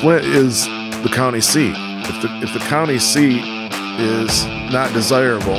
Flint 0.00 0.24
is 0.24 0.64
the 1.02 1.10
county 1.12 1.42
seat. 1.42 1.74
If 1.76 2.22
the, 2.22 2.40
if 2.42 2.54
the 2.54 2.58
county 2.70 2.98
seat 2.98 3.42
is 4.00 4.46
not 4.72 4.90
desirable, 4.94 5.58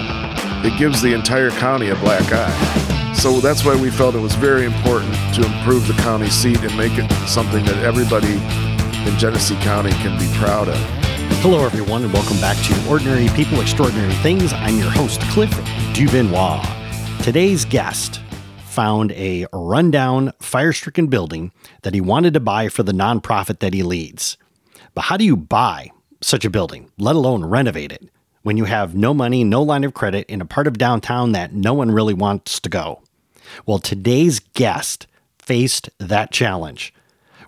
it 0.65 0.75
gives 0.79 0.99
the 0.99 1.13
entire 1.13 1.51
county 1.51 1.89
a 1.89 1.95
black 1.97 2.23
eye. 2.31 3.13
So 3.13 3.39
that's 3.39 3.63
why 3.63 3.79
we 3.79 3.91
felt 3.91 4.15
it 4.15 4.19
was 4.19 4.33
very 4.33 4.65
important 4.65 5.13
to 5.35 5.45
improve 5.45 5.85
the 5.85 5.93
county 6.01 6.31
seat 6.31 6.57
and 6.61 6.75
make 6.75 6.93
it 6.95 7.07
something 7.27 7.63
that 7.65 7.77
everybody 7.83 8.33
in 9.07 9.19
Genesee 9.19 9.57
County 9.57 9.91
can 9.91 10.17
be 10.17 10.27
proud 10.39 10.69
of. 10.69 10.77
Hello, 11.43 11.63
everyone, 11.63 12.03
and 12.03 12.11
welcome 12.11 12.41
back 12.41 12.57
to 12.65 12.89
Ordinary 12.89 13.27
People, 13.35 13.61
Extraordinary 13.61 14.13
Things. 14.23 14.53
I'm 14.53 14.79
your 14.79 14.89
host, 14.89 15.21
Cliff 15.29 15.51
Dubenois. 15.93 16.65
Today's 17.21 17.63
guest 17.63 18.21
found 18.71 19.11
a 19.11 19.45
rundown, 19.53 20.33
fire 20.39 20.73
stricken 20.73 21.07
building 21.07 21.51
that 21.81 21.93
he 21.93 22.01
wanted 22.01 22.33
to 22.33 22.39
buy 22.39 22.69
for 22.69 22.83
the 22.83 22.93
nonprofit 22.93 23.59
that 23.59 23.73
he 23.73 23.83
leads. 23.83 24.37
But 24.93 25.01
how 25.01 25.17
do 25.17 25.25
you 25.25 25.35
buy 25.35 25.91
such 26.21 26.45
a 26.45 26.49
building, 26.49 26.89
let 26.97 27.15
alone 27.15 27.45
renovate 27.45 27.91
it, 27.91 28.09
when 28.43 28.57
you 28.57 28.65
have 28.65 28.95
no 28.95 29.13
money, 29.13 29.43
no 29.43 29.61
line 29.61 29.83
of 29.83 29.93
credit 29.93 30.25
in 30.29 30.41
a 30.41 30.45
part 30.45 30.67
of 30.67 30.77
downtown 30.77 31.33
that 31.33 31.53
no 31.53 31.73
one 31.73 31.91
really 31.91 32.13
wants 32.13 32.59
to 32.61 32.69
go? 32.69 33.01
Well, 33.65 33.79
today's 33.79 34.39
guest 34.39 35.07
faced 35.37 35.89
that 35.99 36.31
challenge 36.31 36.93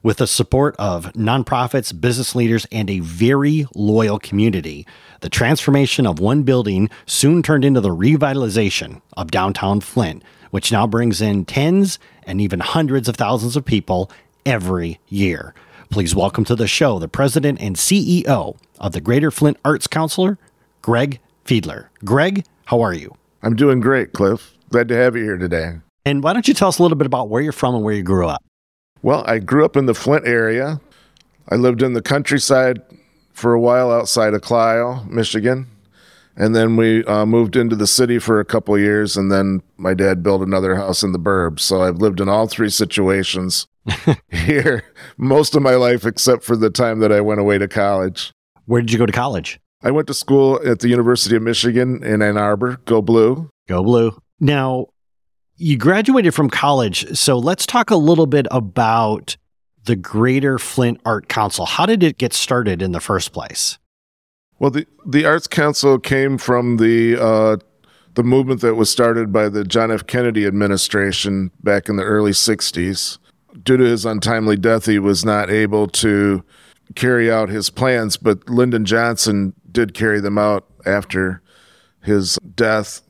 with 0.03 0.17
the 0.17 0.27
support 0.27 0.75
of 0.77 1.05
nonprofits, 1.13 1.99
business 1.99 2.35
leaders, 2.35 2.67
and 2.71 2.89
a 2.89 2.99
very 2.99 3.65
loyal 3.73 4.19
community. 4.19 4.85
The 5.21 5.29
transformation 5.29 6.05
of 6.05 6.19
one 6.19 6.43
building 6.43 6.89
soon 7.05 7.41
turned 7.41 7.63
into 7.63 7.79
the 7.79 7.95
revitalization 7.95 9.01
of 9.15 9.31
downtown 9.31 9.79
Flint, 9.79 10.21
which 10.53 10.71
now 10.71 10.85
brings 10.85 11.19
in 11.19 11.43
tens 11.43 11.97
and 12.27 12.39
even 12.39 12.59
hundreds 12.59 13.09
of 13.09 13.15
thousands 13.15 13.55
of 13.55 13.65
people 13.65 14.11
every 14.45 14.99
year. 15.09 15.55
Please 15.89 16.13
welcome 16.13 16.45
to 16.45 16.55
the 16.55 16.67
show 16.67 16.99
the 16.99 17.07
president 17.07 17.59
and 17.59 17.75
CEO 17.75 18.55
of 18.79 18.91
the 18.91 19.01
Greater 19.01 19.31
Flint 19.31 19.57
Arts 19.65 19.87
Council, 19.87 20.37
Greg 20.83 21.19
Fiedler. 21.43 21.87
Greg, 22.05 22.45
how 22.65 22.81
are 22.81 22.93
you? 22.93 23.15
I'm 23.41 23.55
doing 23.55 23.79
great, 23.79 24.13
Cliff. 24.13 24.55
Glad 24.69 24.89
to 24.89 24.95
have 24.95 25.15
you 25.15 25.23
here 25.23 25.37
today. 25.37 25.79
And 26.05 26.21
why 26.21 26.33
don't 26.33 26.47
you 26.47 26.53
tell 26.53 26.67
us 26.67 26.77
a 26.77 26.83
little 26.83 26.99
bit 26.99 27.07
about 27.07 27.29
where 27.29 27.41
you're 27.41 27.51
from 27.51 27.73
and 27.73 27.83
where 27.83 27.95
you 27.95 28.03
grew 28.03 28.27
up? 28.27 28.43
Well, 29.01 29.23
I 29.25 29.39
grew 29.39 29.65
up 29.65 29.75
in 29.75 29.87
the 29.87 29.95
Flint 29.95 30.27
area. 30.27 30.79
I 31.49 31.55
lived 31.55 31.81
in 31.81 31.93
the 31.93 32.01
countryside 32.03 32.79
for 33.31 33.53
a 33.53 33.59
while 33.59 33.91
outside 33.91 34.35
of 34.35 34.43
Clio, 34.43 35.03
Michigan. 35.05 35.65
And 36.35 36.55
then 36.55 36.75
we 36.75 37.05
uh, 37.05 37.25
moved 37.25 37.55
into 37.55 37.75
the 37.75 37.87
city 37.87 38.17
for 38.17 38.39
a 38.39 38.45
couple 38.45 38.77
years, 38.77 39.15
and 39.15 39.31
then 39.31 39.61
my 39.77 39.93
dad 39.93 40.23
built 40.23 40.41
another 40.41 40.75
house 40.75 41.03
in 41.03 41.11
the 41.11 41.19
burbs. 41.19 41.59
So 41.59 41.83
I've 41.83 41.97
lived 41.97 42.19
in 42.19 42.27
all 42.27 42.47
three 42.47 42.69
situations 42.69 43.67
here 44.31 44.83
most 45.17 45.55
of 45.55 45.61
my 45.61 45.75
life, 45.75 46.05
except 46.05 46.43
for 46.43 46.55
the 46.55 46.69
time 46.69 46.99
that 46.99 47.11
I 47.11 47.21
went 47.21 47.39
away 47.39 47.57
to 47.59 47.67
college. 47.67 48.31
Where 48.65 48.81
did 48.81 48.91
you 48.91 48.97
go 48.97 49.05
to 49.05 49.13
college? 49.13 49.59
I 49.83 49.91
went 49.91 50.07
to 50.07 50.13
school 50.13 50.59
at 50.65 50.79
the 50.79 50.87
University 50.87 51.35
of 51.35 51.43
Michigan 51.43 52.03
in 52.03 52.21
Ann 52.21 52.37
Arbor. 52.37 52.77
Go 52.85 53.01
Blue. 53.01 53.49
Go 53.67 53.83
Blue. 53.83 54.17
Now, 54.39 54.87
you 55.57 55.77
graduated 55.77 56.33
from 56.33 56.49
college, 56.49 57.17
so 57.17 57.37
let's 57.37 57.65
talk 57.65 57.91
a 57.91 57.95
little 57.95 58.25
bit 58.25 58.47
about 58.49 59.37
the 59.85 59.95
Greater 59.95 60.57
Flint 60.57 61.01
Art 61.05 61.27
Council. 61.27 61.65
How 61.65 61.85
did 61.85 62.01
it 62.01 62.17
get 62.17 62.33
started 62.33 62.81
in 62.81 62.93
the 62.93 63.01
first 63.01 63.33
place? 63.33 63.77
Well, 64.63 64.71
the 64.71 64.87
the 65.05 65.25
Arts 65.25 65.45
Council 65.45 65.99
came 65.99 66.37
from 66.37 66.77
the 66.77 67.21
uh, 67.21 67.57
the 68.13 68.23
movement 68.23 68.61
that 68.61 68.75
was 68.75 68.89
started 68.89 69.33
by 69.33 69.49
the 69.49 69.65
John 69.65 69.91
F. 69.91 70.07
Kennedy 70.07 70.45
administration 70.45 71.51
back 71.61 71.89
in 71.89 71.97
the 71.97 72.03
early 72.03 72.31
'60s. 72.31 73.17
Due 73.61 73.75
to 73.75 73.83
his 73.83 74.05
untimely 74.05 74.55
death, 74.55 74.85
he 74.85 74.99
was 74.99 75.25
not 75.25 75.49
able 75.49 75.87
to 75.87 76.45
carry 76.95 77.29
out 77.29 77.49
his 77.49 77.69
plans, 77.69 78.15
but 78.15 78.49
Lyndon 78.49 78.85
Johnson 78.85 79.51
did 79.69 79.93
carry 79.93 80.21
them 80.21 80.37
out 80.37 80.65
after 80.85 81.41
his 82.01 82.39
death 82.55 83.01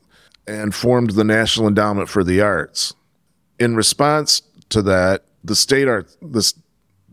and 0.47 0.73
formed 0.73 1.11
the 1.11 1.23
National 1.23 1.67
Endowment 1.67 2.09
for 2.09 2.23
the 2.23 2.41
Arts. 2.41 2.95
In 3.59 3.75
response 3.75 4.41
to 4.69 4.81
that, 4.81 5.25
the 5.43 5.55
state 5.55 5.87
art 5.87 6.09
the, 6.19 6.51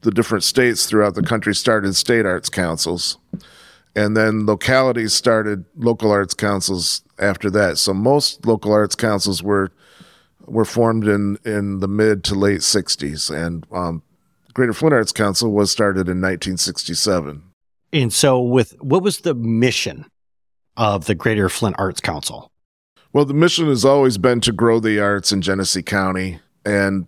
the 0.01 0.11
different 0.11 0.45
states 0.45 0.87
throughout 0.87 1.15
the 1.15 1.23
country 1.23 1.55
started 1.55 1.95
state 1.95 2.25
arts 2.25 2.49
councils 2.49 3.19
and 3.95 4.17
then 4.17 4.47
localities 4.47 5.13
started 5.13 5.65
local 5.77 6.11
arts 6.11 6.35
councils 6.35 7.03
after 7.19 7.51
that. 7.51 7.79
So 7.79 7.93
most 7.93 8.47
local 8.47 8.73
arts 8.73 8.95
councils 8.95 9.43
were 9.43 9.73
were 10.47 10.65
formed 10.65 11.07
in 11.07 11.39
in 11.45 11.81
the 11.81 11.89
mid 11.89 12.25
to 12.25 12.35
late 12.35 12.61
'60s, 12.61 13.31
and 13.31 13.67
um, 13.73 14.03
Greater 14.53 14.73
Flint 14.73 14.95
Arts 14.95 15.13
Council 15.13 15.53
was 15.53 15.71
started 15.71 16.09
in 16.09 16.21
1967. 16.21 17.43
And 17.93 18.13
so, 18.13 18.41
with 18.41 18.81
what 18.81 19.03
was 19.03 19.19
the 19.19 19.35
mission 19.35 20.07
of 20.77 21.07
the 21.07 21.15
Greater 21.15 21.49
Flint 21.49 21.77
Arts 21.79 22.01
Council? 22.01 22.51
Well, 23.13 23.25
the 23.25 23.35
mission 23.35 23.67
has 23.67 23.85
always 23.85 24.19
been 24.19 24.41
to 24.43 24.53
grow 24.53 24.79
the 24.79 25.01
arts 25.01 25.33
in 25.33 25.43
Genesee 25.43 25.83
County, 25.83 26.41
and 26.65 27.07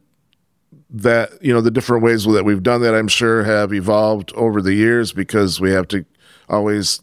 that 0.91 1.31
you 1.41 1.53
know 1.53 1.61
the 1.61 1.71
different 1.71 2.03
ways 2.03 2.25
that 2.25 2.45
we've 2.45 2.63
done 2.63 2.83
that, 2.83 2.95
I'm 2.95 3.09
sure, 3.09 3.45
have 3.45 3.73
evolved 3.73 4.33
over 4.35 4.61
the 4.61 4.75
years 4.75 5.13
because 5.13 5.61
we 5.61 5.71
have 5.71 5.89
to 5.89 6.05
always 6.53 7.01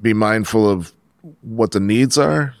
be 0.00 0.14
mindful 0.14 0.68
of 0.68 0.94
what 1.42 1.72
the 1.72 1.80
needs 1.80 2.16
are 2.16 2.54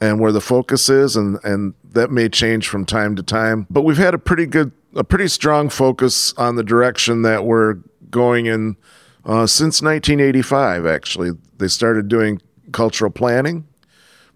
and 0.00 0.20
where 0.20 0.32
the 0.32 0.40
focus 0.40 0.88
is 0.88 1.16
and 1.16 1.38
and 1.42 1.74
that 1.92 2.10
may 2.10 2.28
change 2.28 2.68
from 2.68 2.84
time 2.84 3.16
to 3.16 3.22
time. 3.22 3.66
But 3.70 3.82
we've 3.82 3.96
had 3.96 4.14
a 4.14 4.18
pretty 4.18 4.46
good 4.46 4.72
a 4.94 5.04
pretty 5.04 5.28
strong 5.28 5.68
focus 5.68 6.32
on 6.34 6.56
the 6.56 6.64
direction 6.64 7.22
that 7.22 7.44
we're 7.44 7.74
going 8.10 8.46
in 8.46 8.76
uh, 9.24 9.46
since 9.46 9.82
1985 9.82 10.86
actually. 10.86 11.30
They 11.58 11.68
started 11.68 12.08
doing 12.08 12.40
cultural 12.72 13.10
planning 13.10 13.66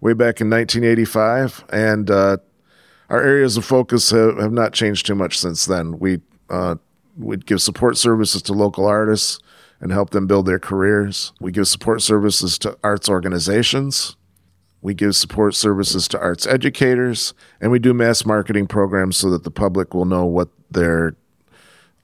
way 0.01 0.13
back 0.13 0.41
in 0.41 0.49
1985 0.49 1.65
and 1.69 2.09
uh, 2.09 2.37
our 3.09 3.21
areas 3.21 3.55
of 3.57 3.65
focus 3.65 4.09
have, 4.09 4.37
have, 4.37 4.51
not 4.51 4.73
changed 4.73 5.05
too 5.05 5.15
much 5.15 5.37
since 5.39 5.65
then. 5.65 5.99
We 5.99 6.21
uh, 6.49 6.75
would 7.17 7.45
give 7.45 7.61
support 7.61 7.97
services 7.97 8.41
to 8.43 8.53
local 8.53 8.85
artists 8.85 9.39
and 9.79 9.91
help 9.91 10.11
them 10.11 10.27
build 10.27 10.45
their 10.45 10.59
careers. 10.59 11.33
We 11.39 11.51
give 11.51 11.67
support 11.67 12.01
services 12.01 12.57
to 12.59 12.77
arts 12.83 13.09
organizations. 13.09 14.15
We 14.81 14.93
give 14.93 15.15
support 15.15 15.55
services 15.55 16.07
to 16.09 16.19
arts 16.19 16.45
educators, 16.45 17.33
and 17.59 17.71
we 17.71 17.79
do 17.79 17.93
mass 17.93 18.25
marketing 18.25 18.67
programs 18.67 19.17
so 19.17 19.31
that 19.31 19.43
the 19.43 19.51
public 19.51 19.93
will 19.93 20.05
know 20.05 20.25
what 20.25 20.49
their 20.69 21.15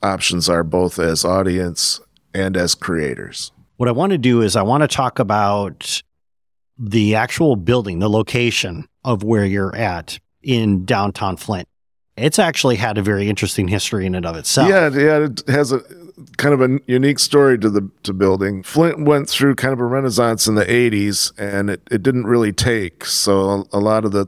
options 0.01 0.49
are, 0.49 0.63
both 0.63 0.97
as 0.97 1.23
audience 1.23 2.01
and 2.33 2.57
as 2.57 2.73
creators. 2.73 3.51
What 3.77 3.87
I 3.87 3.91
want 3.91 4.11
to 4.13 4.17
do 4.17 4.41
is 4.41 4.55
I 4.55 4.63
want 4.63 4.81
to 4.81 4.87
talk 4.87 5.19
about 5.19 6.01
the 6.77 7.15
actual 7.15 7.55
building, 7.55 7.99
the 7.99 8.09
location 8.09 8.87
of 9.03 9.23
where 9.23 9.45
you're 9.45 9.75
at 9.75 10.19
in 10.41 10.85
downtown 10.85 11.37
Flint. 11.37 11.67
It's 12.17 12.39
actually 12.39 12.75
had 12.75 12.97
a 12.97 13.01
very 13.01 13.29
interesting 13.29 13.67
history 13.67 14.05
in 14.05 14.15
and 14.15 14.25
of 14.25 14.35
itself. 14.35 14.67
Yeah, 14.67 14.89
yeah, 14.89 15.25
it 15.25 15.43
has 15.47 15.71
a 15.71 15.81
kind 16.37 16.53
of 16.53 16.61
a 16.61 16.79
unique 16.87 17.19
story 17.19 17.57
to 17.59 17.69
the 17.69 17.89
to 18.03 18.13
building. 18.13 18.63
Flint 18.63 19.05
went 19.05 19.29
through 19.29 19.55
kind 19.55 19.73
of 19.73 19.79
a 19.79 19.85
renaissance 19.85 20.47
in 20.47 20.55
the 20.55 20.65
80s 20.65 21.31
and 21.37 21.69
it, 21.69 21.81
it 21.91 22.03
didn't 22.03 22.25
really 22.25 22.53
take. 22.53 23.05
So 23.05 23.49
a, 23.49 23.77
a 23.77 23.79
lot 23.79 24.05
of 24.05 24.11
the 24.11 24.27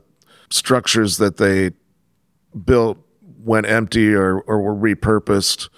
structures 0.50 1.18
that 1.18 1.36
they 1.36 1.70
built 2.64 2.98
went 3.38 3.66
empty 3.66 4.14
or, 4.14 4.40
or 4.40 4.60
were 4.60 4.74
repurposed 4.74 5.68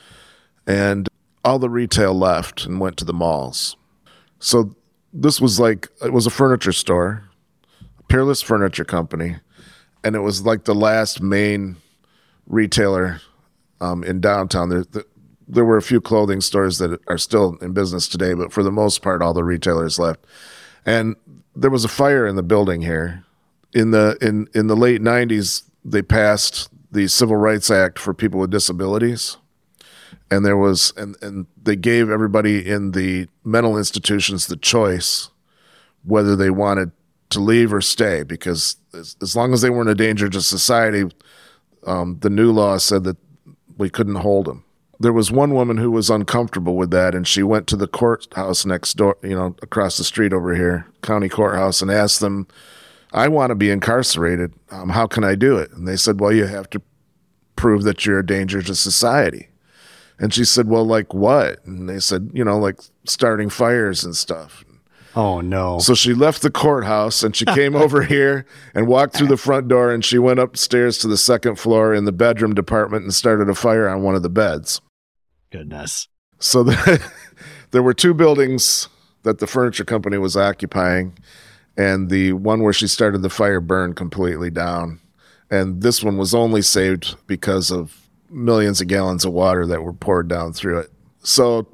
and 0.66 1.08
all 1.44 1.58
the 1.58 1.70
retail 1.70 2.14
left 2.14 2.66
and 2.66 2.80
went 2.80 2.96
to 2.98 3.04
the 3.04 3.12
malls. 3.12 3.76
So 4.38 4.74
this 5.12 5.40
was 5.40 5.58
like 5.58 5.88
it 6.04 6.12
was 6.12 6.26
a 6.26 6.30
furniture 6.30 6.72
store, 6.72 7.24
Peerless 8.08 8.42
Furniture 8.42 8.84
Company, 8.84 9.36
and 10.04 10.14
it 10.14 10.20
was 10.20 10.44
like 10.44 10.64
the 10.64 10.74
last 10.74 11.22
main 11.22 11.76
retailer 12.46 13.20
um, 13.80 14.04
in 14.04 14.20
downtown. 14.20 14.68
There, 14.68 14.84
the, 14.84 15.06
there 15.48 15.64
were 15.64 15.76
a 15.76 15.82
few 15.82 16.00
clothing 16.00 16.40
stores 16.40 16.78
that 16.78 17.00
are 17.06 17.18
still 17.18 17.56
in 17.60 17.72
business 17.72 18.08
today, 18.08 18.34
but 18.34 18.52
for 18.52 18.62
the 18.62 18.72
most 18.72 19.02
part, 19.02 19.22
all 19.22 19.34
the 19.34 19.44
retailers 19.44 19.98
left. 19.98 20.26
And 20.84 21.16
there 21.54 21.70
was 21.70 21.84
a 21.84 21.88
fire 21.88 22.26
in 22.26 22.36
the 22.36 22.42
building 22.42 22.82
here. 22.82 23.24
In 23.72 23.90
the 23.90 24.16
in 24.20 24.48
in 24.54 24.66
the 24.68 24.76
late 24.76 25.00
'90s, 25.00 25.64
they 25.84 26.02
passed 26.02 26.68
the 26.90 27.08
Civil 27.08 27.36
Rights 27.36 27.70
Act 27.70 27.98
for 27.98 28.14
people 28.14 28.40
with 28.40 28.50
disabilities, 28.50 29.36
and 30.30 30.44
there 30.44 30.56
was 30.56 30.92
and 30.96 31.16
and 31.20 31.46
they 31.62 31.76
gave 31.76 32.10
everybody 32.10 32.66
in 32.66 32.92
the 32.92 33.28
mental 33.44 33.76
institutions 33.76 34.46
the 34.46 34.56
choice 34.56 35.30
whether 36.04 36.36
they 36.36 36.50
wanted 36.50 36.92
to 37.28 37.40
leave 37.40 37.72
or 37.72 37.80
stay 37.80 38.22
because 38.22 38.76
as, 38.94 39.16
as 39.20 39.34
long 39.34 39.52
as 39.52 39.60
they 39.60 39.70
weren't 39.70 39.88
a 39.88 39.94
danger 39.94 40.28
to 40.28 40.40
society, 40.40 41.02
um, 41.84 42.16
the 42.20 42.30
new 42.30 42.52
law 42.52 42.78
said 42.78 43.02
that 43.02 43.16
we 43.76 43.90
couldn't 43.90 44.14
hold 44.14 44.46
them 44.46 44.64
there 44.98 45.12
was 45.12 45.30
one 45.30 45.52
woman 45.54 45.76
who 45.76 45.90
was 45.90 46.10
uncomfortable 46.10 46.76
with 46.76 46.90
that 46.90 47.14
and 47.14 47.26
she 47.26 47.42
went 47.42 47.66
to 47.66 47.76
the 47.76 47.86
courthouse 47.86 48.64
next 48.64 48.94
door 48.94 49.16
you 49.22 49.34
know 49.34 49.54
across 49.62 49.96
the 49.96 50.04
street 50.04 50.32
over 50.32 50.54
here 50.54 50.86
county 51.02 51.28
courthouse 51.28 51.82
and 51.82 51.90
asked 51.90 52.20
them 52.20 52.46
i 53.12 53.28
want 53.28 53.50
to 53.50 53.54
be 53.54 53.70
incarcerated 53.70 54.52
um, 54.70 54.90
how 54.90 55.06
can 55.06 55.22
i 55.24 55.34
do 55.34 55.56
it 55.56 55.70
and 55.72 55.86
they 55.86 55.96
said 55.96 56.20
well 56.20 56.32
you 56.32 56.46
have 56.46 56.68
to 56.70 56.80
prove 57.56 57.82
that 57.84 58.04
you're 58.04 58.18
a 58.18 58.26
danger 58.26 58.62
to 58.62 58.74
society 58.74 59.48
And 60.18 60.32
she 60.32 60.44
said, 60.46 60.68
Well, 60.68 60.84
like 60.86 61.12
what? 61.12 61.64
And 61.66 61.88
they 61.88 62.00
said, 62.00 62.30
You 62.32 62.44
know, 62.44 62.58
like 62.58 62.80
starting 63.04 63.50
fires 63.50 64.04
and 64.04 64.16
stuff. 64.16 64.64
Oh, 65.14 65.40
no. 65.40 65.78
So 65.78 65.94
she 65.94 66.12
left 66.14 66.42
the 66.42 66.50
courthouse 66.50 67.22
and 67.22 67.34
she 67.34 67.44
came 67.46 67.74
over 67.84 68.02
here 68.02 68.44
and 68.74 68.86
walked 68.86 69.16
through 69.16 69.28
the 69.28 69.36
front 69.38 69.68
door 69.68 69.90
and 69.92 70.04
she 70.04 70.18
went 70.18 70.38
upstairs 70.40 70.98
to 70.98 71.08
the 71.08 71.16
second 71.16 71.56
floor 71.58 71.94
in 71.94 72.04
the 72.04 72.12
bedroom 72.12 72.54
department 72.54 73.04
and 73.04 73.14
started 73.14 73.48
a 73.48 73.54
fire 73.54 73.88
on 73.88 74.02
one 74.02 74.14
of 74.14 74.22
the 74.22 74.28
beds. 74.30 74.80
Goodness. 75.56 76.08
So 76.38 76.62
the, 76.64 77.10
there 77.70 77.82
were 77.82 77.94
two 77.94 78.12
buildings 78.12 78.88
that 79.22 79.38
the 79.38 79.46
furniture 79.46 79.84
company 79.84 80.18
was 80.18 80.36
occupying, 80.36 81.16
and 81.78 82.10
the 82.10 82.34
one 82.34 82.62
where 82.62 82.74
she 82.74 82.86
started 82.86 83.22
the 83.22 83.30
fire 83.30 83.60
burned 83.60 83.96
completely 83.96 84.50
down. 84.50 85.00
And 85.50 85.80
this 85.80 86.02
one 86.02 86.18
was 86.18 86.34
only 86.34 86.60
saved 86.60 87.16
because 87.26 87.70
of 87.70 88.06
millions 88.28 88.82
of 88.82 88.88
gallons 88.88 89.24
of 89.24 89.32
water 89.32 89.66
that 89.66 89.82
were 89.82 89.94
poured 89.94 90.28
down 90.28 90.52
through 90.52 90.80
it. 90.80 90.90
So 91.22 91.66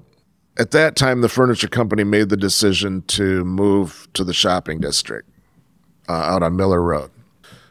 at 0.59 0.71
that 0.71 0.95
time, 0.95 1.21
the 1.21 1.29
furniture 1.29 1.67
company 1.67 2.05
made 2.05 2.29
the 2.29 2.37
decision 2.37 3.03
to 3.09 3.45
move 3.45 4.07
to 4.13 4.23
the 4.23 4.35
shopping 4.35 4.79
district 4.79 5.29
uh, 6.09 6.13
out 6.13 6.45
on 6.45 6.55
Miller 6.55 6.83
Road 6.83 7.11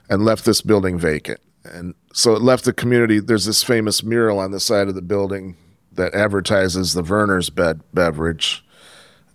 and 0.10 0.26
left 0.26 0.44
this 0.44 0.62
building 0.62 1.00
vacant. 1.00 1.40
And 1.64 1.94
so 2.12 2.36
it 2.36 2.42
left 2.42 2.66
the 2.66 2.74
community. 2.74 3.20
There's 3.20 3.46
this 3.46 3.64
famous 3.64 4.04
mural 4.04 4.40
on 4.40 4.52
the 4.52 4.60
side 4.60 4.90
of 4.90 4.96
the 4.96 5.02
building 5.02 5.56
that 5.94 6.14
advertises 6.14 6.94
the 6.94 7.04
Vernors 7.04 7.54
bed 7.54 7.82
beverage, 7.94 8.66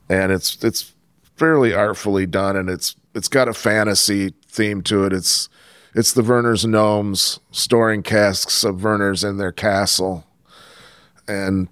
and 0.08 0.32
it's 0.32 0.62
it's 0.64 0.92
fairly 1.36 1.74
artfully 1.74 2.26
done, 2.26 2.56
and 2.56 2.68
it's 2.68 2.96
it's 3.14 3.28
got 3.28 3.48
a 3.48 3.54
fantasy 3.54 4.34
theme 4.48 4.82
to 4.82 5.04
it. 5.04 5.12
It's 5.12 5.48
it's 5.94 6.12
the 6.12 6.22
Vernors 6.22 6.66
gnomes 6.66 7.40
storing 7.50 8.02
casks 8.02 8.64
of 8.64 8.76
Vernors 8.76 9.28
in 9.28 9.38
their 9.38 9.52
castle, 9.52 10.24
and 11.28 11.68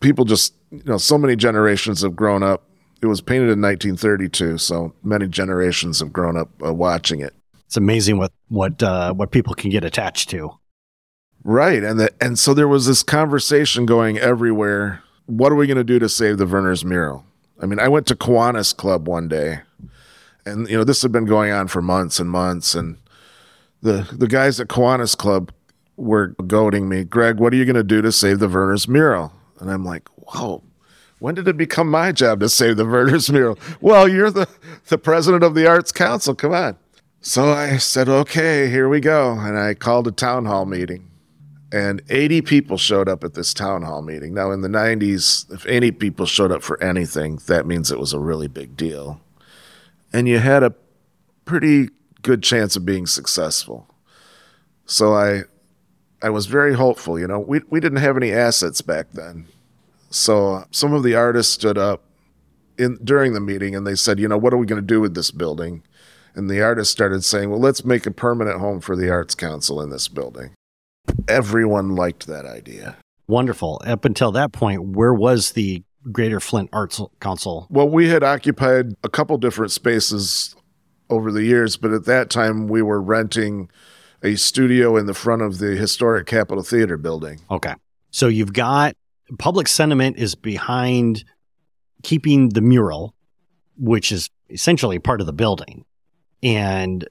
people 0.00 0.24
just 0.24 0.54
you 0.70 0.82
know 0.84 0.98
so 0.98 1.18
many 1.18 1.36
generations 1.36 2.02
have 2.02 2.16
grown 2.16 2.42
up. 2.42 2.64
It 3.02 3.06
was 3.06 3.22
painted 3.22 3.44
in 3.44 3.62
1932, 3.62 4.58
so 4.58 4.92
many 5.02 5.26
generations 5.26 6.00
have 6.00 6.12
grown 6.12 6.36
up 6.36 6.50
uh, 6.62 6.74
watching 6.74 7.20
it. 7.20 7.34
It's 7.66 7.76
amazing 7.76 8.18
what 8.18 8.32
what 8.48 8.82
uh, 8.82 9.14
what 9.14 9.30
people 9.30 9.54
can 9.54 9.70
get 9.70 9.84
attached 9.84 10.28
to. 10.30 10.50
Right. 11.42 11.82
And 11.82 11.98
the, 11.98 12.10
and 12.20 12.38
so 12.38 12.54
there 12.54 12.68
was 12.68 12.86
this 12.86 13.02
conversation 13.02 13.86
going 13.86 14.18
everywhere. 14.18 15.02
What 15.26 15.52
are 15.52 15.56
we 15.56 15.66
going 15.66 15.76
to 15.76 15.84
do 15.84 15.98
to 15.98 16.08
save 16.08 16.38
the 16.38 16.44
Vernors 16.44 16.84
mural? 16.84 17.24
I 17.62 17.66
mean, 17.66 17.78
I 17.78 17.88
went 17.88 18.06
to 18.08 18.14
Kiwanis 18.14 18.76
Club 18.76 19.06
one 19.08 19.28
day 19.28 19.60
and 20.44 20.68
you 20.68 20.76
know, 20.76 20.84
this 20.84 21.02
had 21.02 21.12
been 21.12 21.26
going 21.26 21.52
on 21.52 21.68
for 21.68 21.82
months 21.82 22.18
and 22.18 22.30
months 22.30 22.74
and 22.74 22.98
the 23.82 24.06
the 24.12 24.28
guys 24.28 24.60
at 24.60 24.68
Kiwanis 24.68 25.16
Club 25.16 25.52
were 25.96 26.28
goading 26.46 26.88
me, 26.88 27.04
Greg, 27.04 27.38
what 27.38 27.52
are 27.52 27.56
you 27.56 27.64
going 27.64 27.76
to 27.76 27.82
do 27.82 28.02
to 28.02 28.12
save 28.12 28.38
the 28.38 28.48
Vernors 28.48 28.88
mural? 28.88 29.32
And 29.58 29.70
I'm 29.70 29.84
like, 29.84 30.08
whoa, 30.16 30.62
when 31.18 31.34
did 31.34 31.46
it 31.48 31.56
become 31.56 31.90
my 31.90 32.12
job 32.12 32.40
to 32.40 32.48
save 32.48 32.76
the 32.76 32.84
Vernors 32.84 33.30
mural? 33.30 33.58
Well, 33.80 34.08
you're 34.08 34.30
the, 34.30 34.48
the 34.88 34.98
president 34.98 35.42
of 35.42 35.54
the 35.54 35.66
Arts 35.66 35.92
Council. 35.92 36.34
Come 36.34 36.52
on. 36.52 36.76
So 37.20 37.52
I 37.52 37.76
said, 37.76 38.08
okay, 38.08 38.70
here 38.70 38.88
we 38.88 39.00
go. 39.00 39.32
And 39.32 39.58
I 39.58 39.74
called 39.74 40.06
a 40.06 40.12
town 40.12 40.46
hall 40.46 40.64
meeting 40.64 41.09
and 41.72 42.02
80 42.08 42.42
people 42.42 42.76
showed 42.76 43.08
up 43.08 43.22
at 43.22 43.34
this 43.34 43.54
town 43.54 43.82
hall 43.82 44.02
meeting. 44.02 44.34
Now, 44.34 44.50
in 44.50 44.60
the 44.60 44.68
90s, 44.68 45.50
if 45.52 45.66
80 45.66 45.92
people 45.92 46.26
showed 46.26 46.50
up 46.50 46.62
for 46.62 46.82
anything, 46.82 47.36
that 47.46 47.66
means 47.66 47.92
it 47.92 47.98
was 47.98 48.12
a 48.12 48.18
really 48.18 48.48
big 48.48 48.76
deal. 48.76 49.20
And 50.12 50.26
you 50.26 50.38
had 50.38 50.64
a 50.64 50.74
pretty 51.44 51.90
good 52.22 52.42
chance 52.42 52.74
of 52.74 52.84
being 52.84 53.06
successful. 53.06 53.86
So 54.84 55.14
I, 55.14 55.42
I 56.20 56.30
was 56.30 56.46
very 56.46 56.74
hopeful. 56.74 57.18
You 57.18 57.28
know, 57.28 57.38
we, 57.38 57.60
we 57.70 57.78
didn't 57.78 57.98
have 57.98 58.16
any 58.16 58.32
assets 58.32 58.80
back 58.80 59.12
then. 59.12 59.46
So 60.10 60.54
uh, 60.54 60.64
some 60.72 60.92
of 60.92 61.04
the 61.04 61.14
artists 61.14 61.54
stood 61.54 61.78
up 61.78 62.02
in, 62.78 62.98
during 63.04 63.32
the 63.32 63.40
meeting 63.40 63.76
and 63.76 63.86
they 63.86 63.94
said, 63.94 64.18
you 64.18 64.26
know, 64.26 64.38
what 64.38 64.52
are 64.52 64.56
we 64.56 64.66
going 64.66 64.82
to 64.82 64.86
do 64.86 65.00
with 65.00 65.14
this 65.14 65.30
building? 65.30 65.84
And 66.34 66.50
the 66.50 66.60
artists 66.60 66.90
started 66.90 67.22
saying, 67.22 67.50
well, 67.50 67.60
let's 67.60 67.84
make 67.84 68.06
a 68.06 68.10
permanent 68.10 68.58
home 68.58 68.80
for 68.80 68.96
the 68.96 69.08
Arts 69.08 69.36
Council 69.36 69.80
in 69.80 69.90
this 69.90 70.08
building 70.08 70.54
everyone 71.28 71.94
liked 71.94 72.26
that 72.26 72.46
idea. 72.46 72.96
Wonderful. 73.28 73.80
Up 73.84 74.04
until 74.04 74.32
that 74.32 74.52
point, 74.52 74.82
where 74.82 75.14
was 75.14 75.52
the 75.52 75.82
Greater 76.10 76.40
Flint 76.40 76.70
Arts 76.72 77.00
Council? 77.20 77.66
Well, 77.70 77.88
we 77.88 78.08
had 78.08 78.22
occupied 78.22 78.94
a 79.04 79.08
couple 79.08 79.36
different 79.38 79.70
spaces 79.70 80.56
over 81.10 81.30
the 81.30 81.44
years, 81.44 81.76
but 81.76 81.92
at 81.92 82.06
that 82.06 82.30
time 82.30 82.68
we 82.68 82.82
were 82.82 83.00
renting 83.00 83.70
a 84.22 84.36
studio 84.36 84.96
in 84.96 85.06
the 85.06 85.14
front 85.14 85.42
of 85.42 85.58
the 85.58 85.76
historic 85.76 86.26
Capitol 86.26 86.62
Theater 86.62 86.96
building. 86.96 87.40
Okay. 87.50 87.74
So 88.10 88.28
you've 88.28 88.52
got 88.52 88.96
public 89.38 89.68
sentiment 89.68 90.16
is 90.16 90.34
behind 90.34 91.24
keeping 92.02 92.50
the 92.50 92.60
mural, 92.60 93.14
which 93.76 94.10
is 94.12 94.30
essentially 94.48 94.98
part 94.98 95.20
of 95.20 95.26
the 95.26 95.32
building. 95.32 95.84
And 96.42 97.06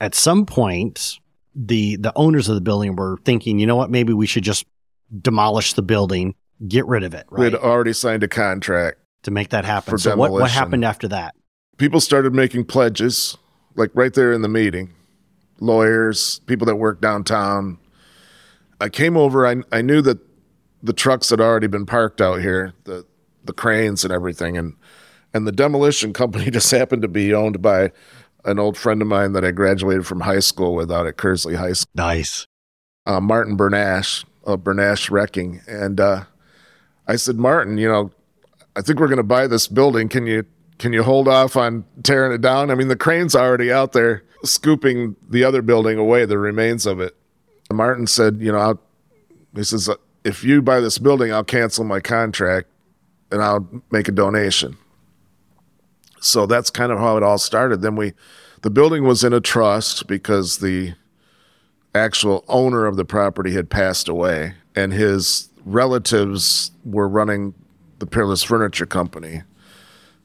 at 0.00 0.14
some 0.14 0.46
point, 0.46 1.18
the 1.58 1.96
the 1.96 2.12
owners 2.14 2.48
of 2.48 2.54
the 2.54 2.60
building 2.60 2.94
were 2.94 3.18
thinking, 3.24 3.58
you 3.58 3.66
know 3.66 3.76
what, 3.76 3.90
maybe 3.90 4.12
we 4.12 4.26
should 4.26 4.44
just 4.44 4.64
demolish 5.20 5.72
the 5.72 5.82
building, 5.82 6.34
get 6.68 6.86
rid 6.86 7.02
of 7.02 7.14
it. 7.14 7.26
Right? 7.30 7.38
We 7.40 7.44
had 7.44 7.54
already 7.56 7.92
signed 7.92 8.22
a 8.22 8.28
contract 8.28 8.98
to 9.24 9.30
make 9.32 9.48
that 9.50 9.64
happen. 9.64 9.98
So 9.98 10.16
what, 10.16 10.30
what 10.30 10.50
happened 10.50 10.84
after 10.84 11.08
that? 11.08 11.34
People 11.76 12.00
started 12.00 12.32
making 12.32 12.66
pledges, 12.66 13.36
like 13.74 13.90
right 13.94 14.14
there 14.14 14.32
in 14.32 14.42
the 14.42 14.48
meeting. 14.48 14.94
Lawyers, 15.60 16.38
people 16.46 16.66
that 16.66 16.76
work 16.76 17.00
downtown. 17.00 17.78
I 18.80 18.88
came 18.88 19.16
over. 19.16 19.44
I 19.44 19.56
I 19.72 19.82
knew 19.82 20.00
that 20.02 20.18
the 20.84 20.92
trucks 20.92 21.30
had 21.30 21.40
already 21.40 21.66
been 21.66 21.86
parked 21.86 22.20
out 22.20 22.40
here, 22.40 22.74
the 22.84 23.04
the 23.44 23.52
cranes 23.52 24.04
and 24.04 24.12
everything, 24.12 24.56
and 24.56 24.76
and 25.34 25.44
the 25.44 25.52
demolition 25.52 26.12
company 26.22 26.52
just 26.52 26.70
happened 26.70 27.02
to 27.02 27.08
be 27.08 27.34
owned 27.34 27.60
by 27.60 27.90
an 28.48 28.58
old 28.58 28.76
friend 28.76 29.02
of 29.02 29.08
mine 29.08 29.32
that 29.32 29.44
I 29.44 29.50
graduated 29.50 30.06
from 30.06 30.20
high 30.20 30.40
school 30.40 30.74
with 30.74 30.90
out 30.90 31.06
at 31.06 31.16
Kearsley 31.16 31.56
High 31.56 31.74
School. 31.74 31.90
Nice. 31.94 32.46
Uh, 33.06 33.20
Martin 33.20 33.56
Bernash 33.56 34.24
of 34.44 34.60
Bernash 34.60 35.10
Wrecking. 35.10 35.60
And 35.68 36.00
uh, 36.00 36.24
I 37.06 37.16
said, 37.16 37.36
Martin, 37.36 37.78
you 37.78 37.88
know, 37.88 38.10
I 38.74 38.80
think 38.80 38.98
we're 38.98 39.08
going 39.08 39.18
to 39.18 39.22
buy 39.22 39.46
this 39.46 39.68
building. 39.68 40.08
Can 40.08 40.26
you 40.26 40.44
can 40.78 40.92
you 40.92 41.02
hold 41.02 41.26
off 41.26 41.56
on 41.56 41.84
tearing 42.04 42.32
it 42.32 42.40
down? 42.40 42.70
I 42.70 42.76
mean, 42.76 42.86
the 42.86 42.96
crane's 42.96 43.34
already 43.34 43.72
out 43.72 43.92
there 43.92 44.22
scooping 44.44 45.16
the 45.28 45.42
other 45.42 45.60
building 45.60 45.98
away, 45.98 46.24
the 46.24 46.38
remains 46.38 46.86
of 46.86 47.00
it. 47.00 47.16
And 47.68 47.76
Martin 47.76 48.06
said, 48.06 48.40
you 48.40 48.52
know, 48.52 48.58
I'll, 48.58 48.80
he 49.56 49.64
says, 49.64 49.90
if 50.22 50.44
you 50.44 50.62
buy 50.62 50.78
this 50.78 50.98
building, 50.98 51.32
I'll 51.32 51.42
cancel 51.42 51.84
my 51.84 51.98
contract 51.98 52.68
and 53.32 53.42
I'll 53.42 53.68
make 53.90 54.06
a 54.06 54.12
donation 54.12 54.78
so 56.20 56.46
that's 56.46 56.70
kind 56.70 56.92
of 56.92 56.98
how 56.98 57.16
it 57.16 57.22
all 57.22 57.38
started. 57.38 57.82
Then 57.82 57.96
we, 57.96 58.12
the 58.62 58.70
building 58.70 59.04
was 59.04 59.24
in 59.24 59.32
a 59.32 59.40
trust 59.40 60.06
because 60.06 60.58
the 60.58 60.94
actual 61.94 62.44
owner 62.48 62.86
of 62.86 62.96
the 62.96 63.04
property 63.04 63.52
had 63.52 63.70
passed 63.70 64.08
away, 64.08 64.54
and 64.74 64.92
his 64.92 65.48
relatives 65.64 66.70
were 66.84 67.08
running 67.08 67.54
the 67.98 68.06
Peerless 68.06 68.42
Furniture 68.42 68.86
Company. 68.86 69.42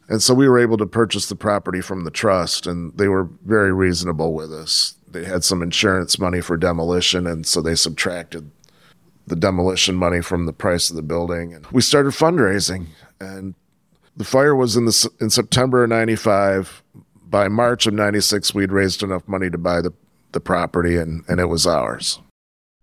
And 0.07 0.21
so 0.21 0.33
we 0.33 0.47
were 0.47 0.59
able 0.59 0.77
to 0.77 0.85
purchase 0.85 1.27
the 1.27 1.35
property 1.35 1.81
from 1.81 2.03
the 2.03 2.11
trust, 2.11 2.67
and 2.67 2.95
they 2.97 3.07
were 3.07 3.29
very 3.45 3.71
reasonable 3.73 4.33
with 4.33 4.53
us. 4.53 4.95
They 5.09 5.23
had 5.25 5.43
some 5.43 5.61
insurance 5.61 6.19
money 6.19 6.41
for 6.41 6.57
demolition, 6.57 7.25
and 7.25 7.45
so 7.45 7.61
they 7.61 7.75
subtracted 7.75 8.51
the 9.25 9.35
demolition 9.35 9.95
money 9.95 10.21
from 10.21 10.45
the 10.45 10.53
price 10.53 10.89
of 10.89 10.95
the 10.95 11.01
building. 11.01 11.53
And 11.53 11.65
we 11.67 11.81
started 11.81 12.11
fundraising, 12.11 12.87
and 13.19 13.55
the 14.17 14.25
fire 14.25 14.55
was 14.55 14.75
in 14.75 14.85
the 14.85 15.09
in 15.19 15.29
September 15.29 15.83
of 15.83 15.89
'95. 15.89 16.83
By 17.33 17.47
March 17.47 17.87
of 17.87 17.95
'96, 17.95 18.53
we'd 18.53 18.71
raised 18.71 19.01
enough 19.01 19.27
money 19.27 19.49
to 19.49 19.57
buy 19.57 19.81
the 19.81 19.91
the 20.33 20.39
property, 20.39 20.97
and 20.97 21.23
and 21.27 21.39
it 21.39 21.47
was 21.47 21.65
ours. 21.65 22.19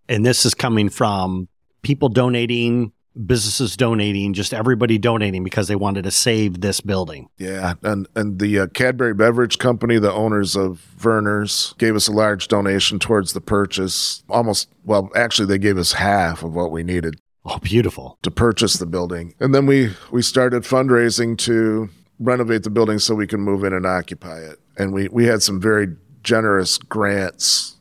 And 0.09 0.27
this 0.27 0.45
is 0.45 0.55
coming 0.55 0.89
from 0.89 1.47
people 1.83 2.09
donating, 2.09 2.91
businesses 3.27 3.77
donating, 3.77 4.33
just 4.33 4.53
everybody 4.53 4.99
donating 4.99 5.45
because 5.45 5.69
they 5.69 5.77
wanted 5.77 6.03
to 6.03 6.11
save 6.11 6.63
this 6.63 6.81
building. 6.81 7.29
Yeah, 7.39 7.75
and 7.85 8.09
and 8.17 8.41
the 8.41 8.59
uh, 8.59 8.67
Cadbury 8.67 9.15
Beverage 9.15 9.59
Company, 9.59 10.01
the 10.01 10.13
owners 10.13 10.57
of 10.57 10.85
Vernors, 10.99 11.79
gave 11.79 11.95
us 11.95 12.09
a 12.09 12.13
large 12.13 12.49
donation 12.49 12.99
towards 12.99 13.35
the 13.35 13.41
purchase. 13.41 14.25
Almost, 14.29 14.69
well, 14.85 15.11
actually, 15.15 15.47
they 15.47 15.59
gave 15.59 15.79
us 15.79 15.93
half 15.93 16.43
of 16.43 16.57
what 16.57 16.73
we 16.73 16.83
needed. 16.83 17.21
Oh, 17.45 17.61
beautiful. 17.61 18.19
To 18.23 18.33
purchase 18.33 18.75
the 18.75 18.87
building. 18.87 19.33
And 19.39 19.55
then 19.55 19.67
we 19.67 19.95
we 20.11 20.23
started 20.23 20.65
fundraising 20.65 21.39
to 21.39 21.89
renovate 22.21 22.63
the 22.63 22.71
building 22.71 22.99
so 22.99 23.15
we 23.15 23.27
can 23.27 23.41
move 23.41 23.65
in 23.65 23.73
and 23.73 23.87
occupy 23.87 24.39
it. 24.39 24.61
And 24.79 24.93
we 24.93 25.09
we 25.09 25.27
had 25.27 25.43
some 25.43 25.61
very 25.61 25.89
generous 26.23 26.79
grants 26.79 27.77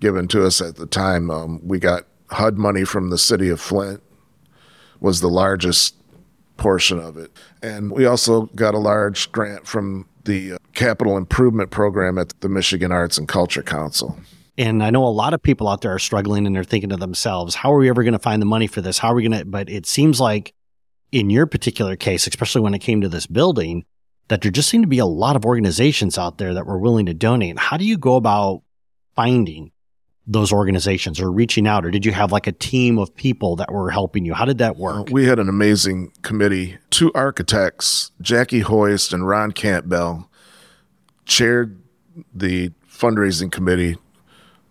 given 0.00 0.26
to 0.28 0.44
us 0.44 0.60
at 0.60 0.76
the 0.76 0.86
time. 0.86 1.30
Um, 1.30 1.60
we 1.62 1.78
got 1.78 2.04
HUD 2.30 2.58
money 2.58 2.84
from 2.84 3.10
the 3.10 3.18
city 3.18 3.48
of 3.48 3.60
Flint 3.60 4.02
was 5.00 5.20
the 5.20 5.28
largest 5.28 5.94
portion 6.56 6.98
of 6.98 7.16
it. 7.16 7.30
And 7.62 7.92
we 7.92 8.04
also 8.04 8.46
got 8.54 8.74
a 8.74 8.78
large 8.78 9.30
grant 9.32 9.66
from 9.66 10.06
the 10.24 10.54
uh, 10.54 10.58
capital 10.74 11.16
improvement 11.16 11.70
program 11.70 12.18
at 12.18 12.38
the 12.40 12.48
Michigan 12.48 12.92
Arts 12.92 13.16
and 13.16 13.28
Culture 13.28 13.62
Council. 13.62 14.18
And 14.56 14.82
I 14.82 14.90
know 14.90 15.04
a 15.04 15.08
lot 15.08 15.34
of 15.34 15.42
people 15.42 15.68
out 15.68 15.82
there 15.82 15.94
are 15.94 16.00
struggling 16.00 16.44
and 16.44 16.54
they're 16.54 16.64
thinking 16.64 16.90
to 16.90 16.96
themselves, 16.96 17.54
how 17.54 17.72
are 17.72 17.78
we 17.78 17.88
ever 17.88 18.02
going 18.02 18.12
to 18.12 18.18
find 18.18 18.42
the 18.42 18.46
money 18.46 18.66
for 18.66 18.80
this? 18.80 18.98
How 18.98 19.12
are 19.12 19.14
we 19.14 19.22
going 19.22 19.38
to? 19.38 19.44
But 19.44 19.70
it 19.70 19.86
seems 19.86 20.20
like 20.20 20.52
in 21.12 21.30
your 21.30 21.46
particular 21.46 21.96
case, 21.96 22.26
especially 22.26 22.60
when 22.60 22.74
it 22.74 22.80
came 22.80 23.00
to 23.00 23.08
this 23.08 23.26
building, 23.26 23.84
that 24.28 24.42
there 24.42 24.52
just 24.52 24.68
seemed 24.68 24.84
to 24.84 24.88
be 24.88 24.98
a 24.98 25.06
lot 25.06 25.36
of 25.36 25.44
organizations 25.44 26.18
out 26.18 26.38
there 26.38 26.54
that 26.54 26.66
were 26.66 26.78
willing 26.78 27.06
to 27.06 27.14
donate. 27.14 27.58
How 27.58 27.76
do 27.76 27.84
you 27.84 27.96
go 27.96 28.16
about 28.16 28.62
finding 29.14 29.72
those 30.30 30.52
organizations 30.52 31.20
or 31.20 31.32
reaching 31.32 31.66
out, 31.66 31.86
or 31.86 31.90
did 31.90 32.04
you 32.04 32.12
have 32.12 32.30
like 32.30 32.46
a 32.46 32.52
team 32.52 32.98
of 32.98 33.16
people 33.16 33.56
that 33.56 33.72
were 33.72 33.90
helping 33.90 34.26
you? 34.26 34.34
How 34.34 34.44
did 34.44 34.58
that 34.58 34.76
work? 34.76 35.08
We 35.10 35.24
had 35.24 35.38
an 35.38 35.48
amazing 35.48 36.12
committee. 36.20 36.76
Two 36.90 37.10
architects, 37.14 38.12
Jackie 38.20 38.60
Hoist 38.60 39.14
and 39.14 39.26
Ron 39.26 39.52
Campbell, 39.52 40.30
chaired 41.24 41.80
the 42.34 42.72
fundraising 42.86 43.50
committee 43.50 43.96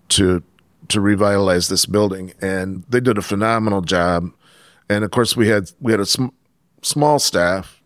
to 0.09 0.43
to 0.89 1.01
revitalize 1.01 1.67
this 1.67 1.85
building, 1.85 2.33
and 2.39 2.83
they 2.87 2.99
did 2.99 3.17
a 3.17 3.21
phenomenal 3.21 3.81
job. 3.81 4.31
And 4.89 5.03
of 5.03 5.11
course, 5.11 5.35
we 5.35 5.47
had 5.47 5.71
we 5.79 5.91
had 5.91 5.99
a 5.99 6.05
sm- 6.05 6.27
small 6.81 7.19
staff. 7.19 7.81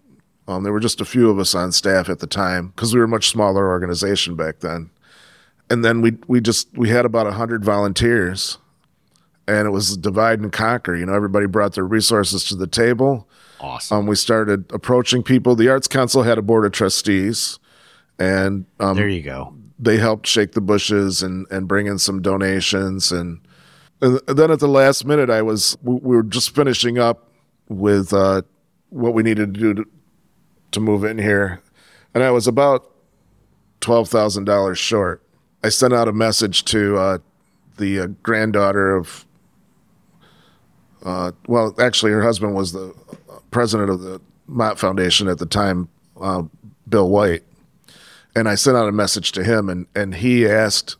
Um, 0.47 0.63
there 0.63 0.73
were 0.73 0.79
just 0.79 1.01
a 1.01 1.05
few 1.05 1.29
of 1.29 1.39
us 1.39 1.55
on 1.55 1.71
staff 1.71 2.09
at 2.09 2.19
the 2.19 2.27
time 2.27 2.69
because 2.69 2.93
we 2.93 2.99
were 2.99 3.05
a 3.05 3.09
much 3.09 3.29
smaller 3.29 3.69
organization 3.69 4.35
back 4.35 4.59
then. 4.59 4.89
And 5.69 5.85
then 5.85 6.01
we 6.01 6.17
we 6.27 6.41
just 6.41 6.67
we 6.77 6.89
had 6.89 7.05
about 7.05 7.31
hundred 7.33 7.63
volunteers, 7.63 8.57
and 9.47 9.67
it 9.67 9.71
was 9.71 9.95
divide 9.97 10.39
and 10.39 10.51
conquer. 10.51 10.95
You 10.95 11.05
know, 11.05 11.13
everybody 11.13 11.45
brought 11.47 11.73
their 11.73 11.87
resources 11.87 12.43
to 12.45 12.55
the 12.55 12.67
table. 12.67 13.27
Awesome. 13.59 13.99
Um, 13.99 14.07
we 14.07 14.15
started 14.15 14.65
approaching 14.71 15.23
people. 15.23 15.55
The 15.55 15.69
Arts 15.69 15.87
Council 15.87 16.23
had 16.23 16.37
a 16.37 16.41
board 16.41 16.65
of 16.65 16.71
trustees, 16.71 17.59
and 18.19 18.65
um, 18.79 18.97
there 18.97 19.07
you 19.07 19.21
go. 19.21 19.55
They 19.79 19.97
helped 19.97 20.27
shake 20.27 20.51
the 20.51 20.61
bushes 20.61 21.23
and 21.23 21.47
and 21.49 21.67
bring 21.67 21.87
in 21.87 21.97
some 21.97 22.21
donations 22.21 23.11
and 23.11 23.39
and 24.01 24.19
then 24.27 24.51
at 24.51 24.59
the 24.59 24.67
last 24.67 25.05
minute, 25.05 25.29
I 25.29 25.41
was 25.41 25.77
we 25.83 25.99
were 25.99 26.23
just 26.23 26.55
finishing 26.55 26.97
up 26.97 27.29
with 27.69 28.13
uh, 28.13 28.41
what 28.89 29.13
we 29.13 29.23
needed 29.23 29.53
to 29.53 29.59
do 29.59 29.73
to, 29.75 29.85
to 30.71 30.79
move 30.79 31.03
in 31.03 31.17
here, 31.17 31.61
and 32.13 32.23
I 32.23 32.31
was 32.31 32.47
about 32.47 32.91
twelve 33.79 34.09
thousand 34.09 34.45
dollars 34.45 34.79
short. 34.79 35.21
I 35.63 35.69
sent 35.69 35.93
out 35.93 36.07
a 36.07 36.13
message 36.13 36.65
to 36.65 36.97
uh, 36.97 37.17
the 37.77 37.99
uh, 37.99 38.07
granddaughter 38.23 38.95
of, 38.95 39.25
uh, 41.05 41.31
well, 41.47 41.75
actually, 41.79 42.11
her 42.11 42.23
husband 42.23 42.55
was 42.55 42.71
the 42.71 42.95
president 43.51 43.91
of 43.91 44.01
the 44.01 44.19
Mott 44.47 44.79
Foundation 44.79 45.27
at 45.27 45.37
the 45.37 45.45
time, 45.45 45.87
uh, 46.19 46.43
Bill 46.89 47.09
White, 47.09 47.43
and 48.35 48.49
I 48.49 48.55
sent 48.55 48.75
out 48.75 48.89
a 48.89 48.91
message 48.91 49.31
to 49.33 49.43
him, 49.43 49.69
and 49.69 49.85
and 49.95 50.15
he 50.15 50.47
asked 50.47 50.97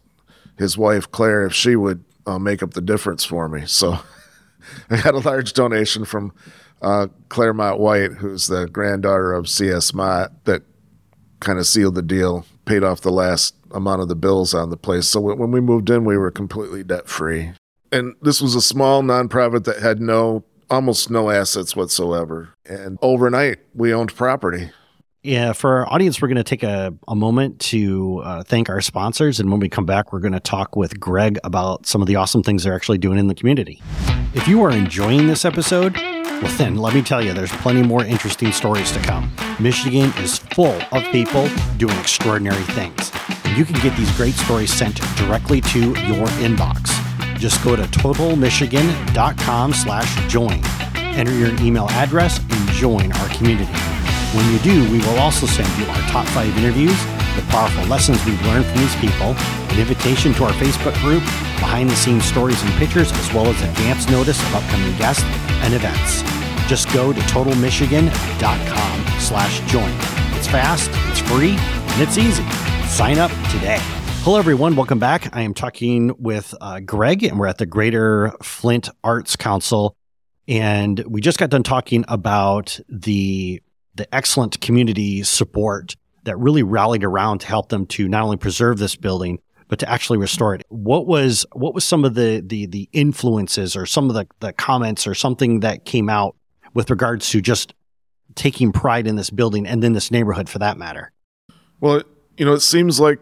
his 0.60 0.78
wife 0.78 1.10
Claire 1.12 1.48
if 1.48 1.54
she 1.54 1.76
would 1.76 2.04
uh, 2.26 2.40
make 2.40 2.62
up 2.64 2.74
the 2.74 2.82
difference 2.82 3.24
for 3.24 3.48
me. 3.48 3.66
So 3.66 4.00
I 4.90 5.02
got 5.02 5.14
a 5.14 5.20
large 5.20 5.54
donation 5.54 6.06
from 6.06 6.34
uh, 6.82 7.08
White, 7.30 8.14
who's 8.14 8.48
the 8.48 8.68
granddaughter 8.68 9.34
of 9.34 9.48
C.S. 9.48 9.94
Mott, 9.94 10.46
that 10.46 10.64
kind 11.40 11.60
of 11.60 11.68
sealed 11.68 11.96
the 11.96 12.02
deal, 12.02 12.46
paid 12.66 12.84
off 12.84 13.02
the 13.02 13.12
last 13.12 13.56
amount 13.72 14.02
of 14.02 14.08
the 14.08 14.16
bills 14.16 14.54
on 14.54 14.70
the 14.70 14.78
place. 14.78 15.08
So 15.08 15.20
when 15.20 15.52
we 15.52 15.62
moved 15.62 15.90
in, 15.90 16.06
we 16.06 16.18
were 16.18 16.32
completely 16.32 16.84
debt 16.84 17.08
free. 17.08 17.54
And 17.92 18.16
this 18.22 18.42
was 18.42 18.56
a 18.56 18.62
small 18.62 19.04
nonprofit 19.04 19.66
that 19.66 19.80
had 19.80 20.00
no, 20.00 20.44
almost 20.70 21.10
no 21.10 21.30
assets 21.30 21.76
whatsoever. 21.76 22.54
And 22.66 22.98
overnight, 23.02 23.60
we 23.74 23.94
owned 23.94 24.16
property. 24.16 24.72
Yeah, 25.24 25.54
for 25.54 25.78
our 25.78 25.94
audience, 25.94 26.20
we're 26.20 26.30
going 26.30 26.38
to 26.38 26.44
take 26.44 26.64
a, 26.64 26.96
a 27.08 27.16
moment 27.16 27.60
to 27.60 28.24
uh, 28.24 28.44
thank 28.44 28.70
our 28.70 28.82
sponsors. 28.82 29.40
And 29.40 29.52
when 29.52 29.60
we 29.60 29.70
come 29.70 29.86
back, 29.86 30.12
we're 30.12 30.20
going 30.20 30.34
to 30.34 30.40
talk 30.40 30.76
with 30.76 31.00
Greg 31.00 31.38
about 31.44 31.86
some 31.86 32.02
of 32.02 32.08
the 32.08 32.16
awesome 32.16 32.42
things 32.42 32.64
they're 32.64 32.74
actually 32.74 32.98
doing 32.98 33.20
in 33.20 33.28
the 33.28 33.36
community. 33.36 33.84
If 34.34 34.48
you 34.48 34.64
are 34.64 34.72
enjoying 34.72 35.28
this 35.28 35.46
episode, 35.46 35.96
well, 35.96 36.58
then 36.58 36.78
let 36.78 36.96
me 36.96 37.04
tell 37.04 37.24
you, 37.24 37.34
there's 37.34 37.52
plenty 37.52 37.84
more 37.84 38.04
interesting 38.04 38.52
stories 38.52 38.92
to 38.94 39.00
come. 39.02 39.32
Michigan 39.60 40.12
is 40.18 40.40
full 40.40 40.82
of 40.92 41.04
people 41.12 41.48
doing 41.78 41.96
extraordinary 42.00 42.64
things. 42.64 43.12
And 43.46 43.56
you 43.56 43.64
can 43.64 43.80
get 43.82 43.96
these 43.96 44.12
great 44.18 44.34
stories 44.34 44.74
sent 44.74 44.96
directly 45.18 45.62
to 45.62 45.80
your 45.80 46.28
inbox. 46.42 46.90
Just 47.38 47.64
go 47.64 47.76
to 47.76 47.84
totalmichigan.com 47.84 49.74
slash 49.74 50.32
join. 50.32 50.62
Enter 50.96 51.34
your 51.34 51.54
email 51.62 51.88
address 51.90 52.40
and 52.40 52.70
join 52.70 53.12
our 53.12 53.30
community. 53.30 53.91
When 54.34 54.50
you 54.54 54.60
do, 54.60 54.90
we 54.90 55.00
will 55.00 55.20
also 55.20 55.46
send 55.46 55.68
you 55.78 55.84
our 55.92 56.02
top 56.04 56.26
five 56.28 56.58
interviews, 56.58 56.98
the 57.36 57.44
powerful 57.50 57.84
lessons 57.88 58.24
we've 58.26 58.42
learned 58.46 58.66
from 58.66 58.78
these 58.78 58.96
people, 58.96 59.36
an 59.36 59.78
invitation 59.78 60.34
to 60.36 60.46
our 60.46 60.54
Facebook 60.54 60.98
group, 61.02 61.22
behind 61.60 61.90
the 61.90 61.98
scenes 61.98 62.24
stories 62.24 62.64
and 62.64 62.72
pictures, 62.76 63.12
as 63.12 63.34
well 63.34 63.48
as 63.48 63.62
advance 63.62 64.10
notice 64.10 64.42
of 64.42 64.56
upcoming 64.56 64.98
guests 64.98 65.26
and 65.66 65.74
events. 65.74 66.22
Just 66.70 66.90
go 66.94 67.12
to 67.12 67.20
totalmichigan.com 67.20 69.20
slash 69.20 69.60
join. 69.70 69.92
It's 70.38 70.48
fast, 70.48 70.90
it's 71.10 71.20
free, 71.20 71.58
and 71.58 72.02
it's 72.02 72.18
easy. 72.18 72.50
Sign 72.88 73.18
up 73.18 73.32
today. 73.52 73.80
Hello, 74.24 74.40
everyone. 74.40 74.78
Welcome 74.78 75.00
back. 75.00 75.36
I 75.36 75.42
am 75.42 75.54
talking 75.54 76.14
with 76.18 76.56
uh, 76.62 76.80
Greg, 76.80 77.24
and 77.24 77.38
we're 77.38 77.48
at 77.48 77.58
the 77.58 77.66
Greater 77.66 78.32
Flint 78.42 78.88
Arts 79.04 79.36
Council. 79.36 79.98
And 80.48 81.04
we 81.06 81.20
just 81.20 81.38
got 81.38 81.50
done 81.50 81.64
talking 81.64 82.06
about 82.08 82.80
the 82.88 83.62
the 83.96 84.14
excellent 84.14 84.62
community 84.62 85.24
support 85.24 85.96
that 86.24 86.38
really 86.38 86.64
rallied 86.64 87.04
around 87.04 87.40
to 87.40 87.48
help 87.48 87.70
them 87.70 87.86
to 87.86 88.08
not 88.08 88.24
only 88.24 88.38
preserve 88.38 88.78
this 88.78 88.96
building 88.96 89.40
but 89.72 89.80
to 89.80 89.90
actually 89.90 90.18
restore 90.18 90.54
it. 90.54 90.66
What 90.68 91.08
was 91.08 91.46
what 91.54 91.74
was 91.74 91.86
some 91.86 92.04
of 92.04 92.14
the 92.14 92.44
the 92.46 92.66
the 92.66 92.90
influences 92.92 93.78
or 93.78 93.86
some 93.86 94.10
of 94.10 94.16
the, 94.16 94.28
the 94.42 94.52
comments 94.52 95.08
or 95.08 95.16
something 95.16 95.62
that 95.62 95.86
came 95.86 96.10
out 96.10 96.36
with 96.74 96.90
regards 96.90 97.30
to 97.30 97.42
just 97.42 97.74
taking 98.36 98.74
pride 98.74 99.08
in 99.08 99.16
this 99.16 99.30
building 99.30 99.66
and 99.66 99.82
then 99.82 99.94
this 99.94 100.12
neighborhood 100.12 100.50
for 100.50 100.60
that 100.60 100.78
matter? 100.78 101.14
Well, 101.80 102.04
you 102.38 102.46
know, 102.46 102.52
it 102.52 102.60
seems 102.60 103.00
like 103.00 103.20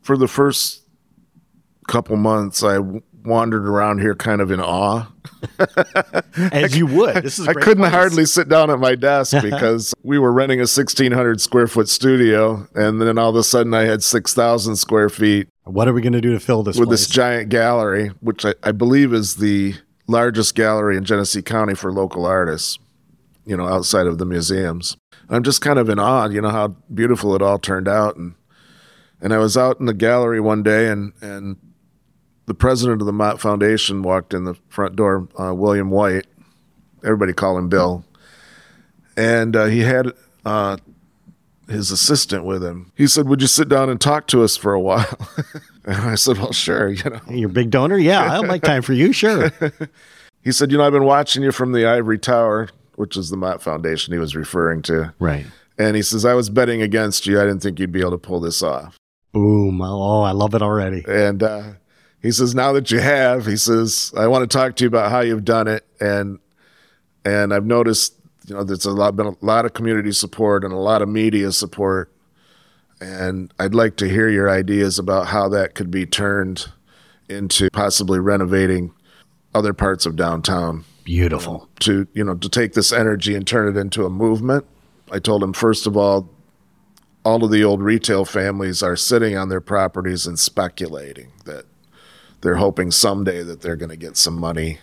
for 0.00 0.16
the 0.16 0.28
first 0.28 0.84
couple 1.88 2.16
months 2.16 2.62
I 2.62 2.78
wandered 3.24 3.66
around 3.66 4.00
here 4.00 4.14
kind 4.14 4.40
of 4.40 4.50
in 4.50 4.60
awe. 4.60 5.10
As 6.52 6.76
you 6.76 6.86
would. 6.86 7.22
This 7.22 7.38
is 7.38 7.48
I 7.48 7.52
couldn't 7.54 7.78
place. 7.78 7.92
hardly 7.92 8.24
sit 8.24 8.48
down 8.48 8.70
at 8.70 8.78
my 8.78 8.94
desk 8.94 9.36
because 9.42 9.94
we 10.02 10.18
were 10.18 10.32
renting 10.32 10.58
a 10.58 10.62
1600 10.62 11.40
square 11.40 11.66
foot 11.66 11.88
studio 11.88 12.66
and 12.74 13.00
then 13.00 13.18
all 13.18 13.30
of 13.30 13.36
a 13.36 13.42
sudden 13.42 13.74
I 13.74 13.82
had 13.82 14.02
6,000 14.02 14.76
square 14.76 15.08
feet. 15.08 15.48
What 15.64 15.88
are 15.88 15.92
we 15.92 16.02
going 16.02 16.14
to 16.14 16.20
do 16.20 16.32
to 16.32 16.40
fill 16.40 16.62
this 16.62 16.78
with 16.78 16.88
place? 16.88 17.00
this 17.06 17.08
giant 17.08 17.48
gallery, 17.48 18.08
which 18.20 18.44
I, 18.44 18.54
I 18.62 18.72
believe 18.72 19.12
is 19.12 19.36
the 19.36 19.74
largest 20.06 20.54
gallery 20.54 20.96
in 20.96 21.04
Genesee 21.04 21.42
County 21.42 21.74
for 21.74 21.92
local 21.92 22.26
artists, 22.26 22.78
you 23.44 23.56
know, 23.56 23.68
outside 23.68 24.06
of 24.06 24.18
the 24.18 24.26
museums. 24.26 24.96
I'm 25.28 25.44
just 25.44 25.60
kind 25.60 25.78
of 25.78 25.88
in 25.88 26.00
awe, 26.00 26.28
you 26.28 26.40
know, 26.40 26.50
how 26.50 26.68
beautiful 26.92 27.36
it 27.36 27.42
all 27.42 27.58
turned 27.58 27.86
out 27.88 28.16
and 28.16 28.34
and 29.22 29.34
I 29.34 29.38
was 29.38 29.56
out 29.56 29.78
in 29.78 29.86
the 29.86 29.94
gallery 29.94 30.40
one 30.40 30.62
day 30.62 30.88
and 30.88 31.12
and 31.20 31.56
the 32.50 32.54
president 32.54 33.00
of 33.00 33.06
the 33.06 33.12
Mott 33.12 33.40
Foundation 33.40 34.02
walked 34.02 34.34
in 34.34 34.42
the 34.42 34.54
front 34.68 34.96
door, 34.96 35.28
uh, 35.38 35.54
William 35.54 35.88
White. 35.88 36.26
Everybody 37.04 37.32
call 37.32 37.56
him 37.56 37.68
Bill. 37.68 38.04
And 39.16 39.54
uh, 39.54 39.66
he 39.66 39.82
had 39.82 40.10
uh, 40.44 40.78
his 41.68 41.92
assistant 41.92 42.44
with 42.44 42.64
him. 42.64 42.90
He 42.96 43.06
said, 43.06 43.28
"Would 43.28 43.40
you 43.40 43.46
sit 43.46 43.68
down 43.68 43.88
and 43.88 44.00
talk 44.00 44.26
to 44.28 44.42
us 44.42 44.56
for 44.56 44.72
a 44.72 44.80
while?" 44.80 45.06
and 45.84 45.94
I 45.94 46.16
said, 46.16 46.38
"Well, 46.38 46.52
sure." 46.52 46.88
You 46.88 47.10
know, 47.10 47.20
your 47.28 47.48
big 47.50 47.70
donor. 47.70 47.98
Yeah, 47.98 48.24
I'll 48.32 48.42
make 48.42 48.62
time 48.62 48.82
for 48.82 48.94
you. 48.94 49.12
Sure. 49.12 49.52
he 50.42 50.50
said, 50.50 50.72
"You 50.72 50.78
know, 50.78 50.84
I've 50.84 50.92
been 50.92 51.04
watching 51.04 51.44
you 51.44 51.52
from 51.52 51.70
the 51.70 51.86
ivory 51.86 52.18
tower, 52.18 52.68
which 52.96 53.16
is 53.16 53.30
the 53.30 53.36
Mott 53.36 53.62
Foundation 53.62 54.12
he 54.12 54.18
was 54.18 54.34
referring 54.34 54.82
to." 54.82 55.14
Right. 55.20 55.46
And 55.78 55.94
he 55.94 56.02
says, 56.02 56.24
"I 56.24 56.34
was 56.34 56.50
betting 56.50 56.82
against 56.82 57.28
you. 57.28 57.40
I 57.40 57.44
didn't 57.44 57.60
think 57.60 57.78
you'd 57.78 57.92
be 57.92 58.00
able 58.00 58.10
to 58.10 58.18
pull 58.18 58.40
this 58.40 58.60
off." 58.60 58.96
Boom! 59.32 59.80
Oh, 59.80 60.22
I 60.22 60.32
love 60.32 60.56
it 60.56 60.62
already. 60.62 61.04
And 61.06 61.44
uh, 61.44 61.62
he 62.22 62.30
says, 62.30 62.54
now 62.54 62.72
that 62.72 62.90
you 62.90 63.00
have, 63.00 63.46
he 63.46 63.56
says, 63.56 64.12
I 64.16 64.26
want 64.26 64.48
to 64.48 64.58
talk 64.58 64.76
to 64.76 64.84
you 64.84 64.88
about 64.88 65.10
how 65.10 65.20
you've 65.20 65.44
done 65.44 65.68
it. 65.68 65.86
And, 66.00 66.38
and 67.24 67.54
I've 67.54 67.64
noticed, 67.64 68.14
you 68.46 68.54
know, 68.54 68.64
there's 68.64 68.84
a 68.84 68.90
lot, 68.90 69.16
been 69.16 69.26
a 69.26 69.36
lot 69.40 69.64
of 69.64 69.72
community 69.72 70.12
support 70.12 70.64
and 70.64 70.72
a 70.72 70.78
lot 70.78 71.02
of 71.02 71.08
media 71.08 71.50
support. 71.52 72.12
And 73.00 73.52
I'd 73.58 73.74
like 73.74 73.96
to 73.96 74.08
hear 74.08 74.28
your 74.28 74.50
ideas 74.50 74.98
about 74.98 75.28
how 75.28 75.48
that 75.48 75.74
could 75.74 75.90
be 75.90 76.04
turned 76.04 76.66
into 77.28 77.70
possibly 77.70 78.18
renovating 78.18 78.92
other 79.54 79.72
parts 79.72 80.04
of 80.04 80.16
downtown. 80.16 80.84
Beautiful. 81.04 81.68
To, 81.80 82.06
you 82.12 82.22
know, 82.22 82.34
to 82.34 82.48
take 82.48 82.74
this 82.74 82.92
energy 82.92 83.34
and 83.34 83.46
turn 83.46 83.74
it 83.74 83.80
into 83.80 84.04
a 84.04 84.10
movement. 84.10 84.66
I 85.10 85.18
told 85.18 85.42
him, 85.42 85.54
first 85.54 85.86
of 85.86 85.96
all, 85.96 86.28
all 87.24 87.42
of 87.44 87.50
the 87.50 87.64
old 87.64 87.82
retail 87.82 88.24
families 88.24 88.82
are 88.82 88.96
sitting 88.96 89.36
on 89.36 89.48
their 89.48 89.60
properties 89.60 90.26
and 90.26 90.38
speculating 90.38 91.32
that 91.46 91.64
they're 92.40 92.56
hoping 92.56 92.90
someday 92.90 93.42
that 93.42 93.60
they're 93.60 93.76
going 93.76 93.90
to 93.90 93.96
get 93.96 94.16
some 94.16 94.38
money 94.38 94.78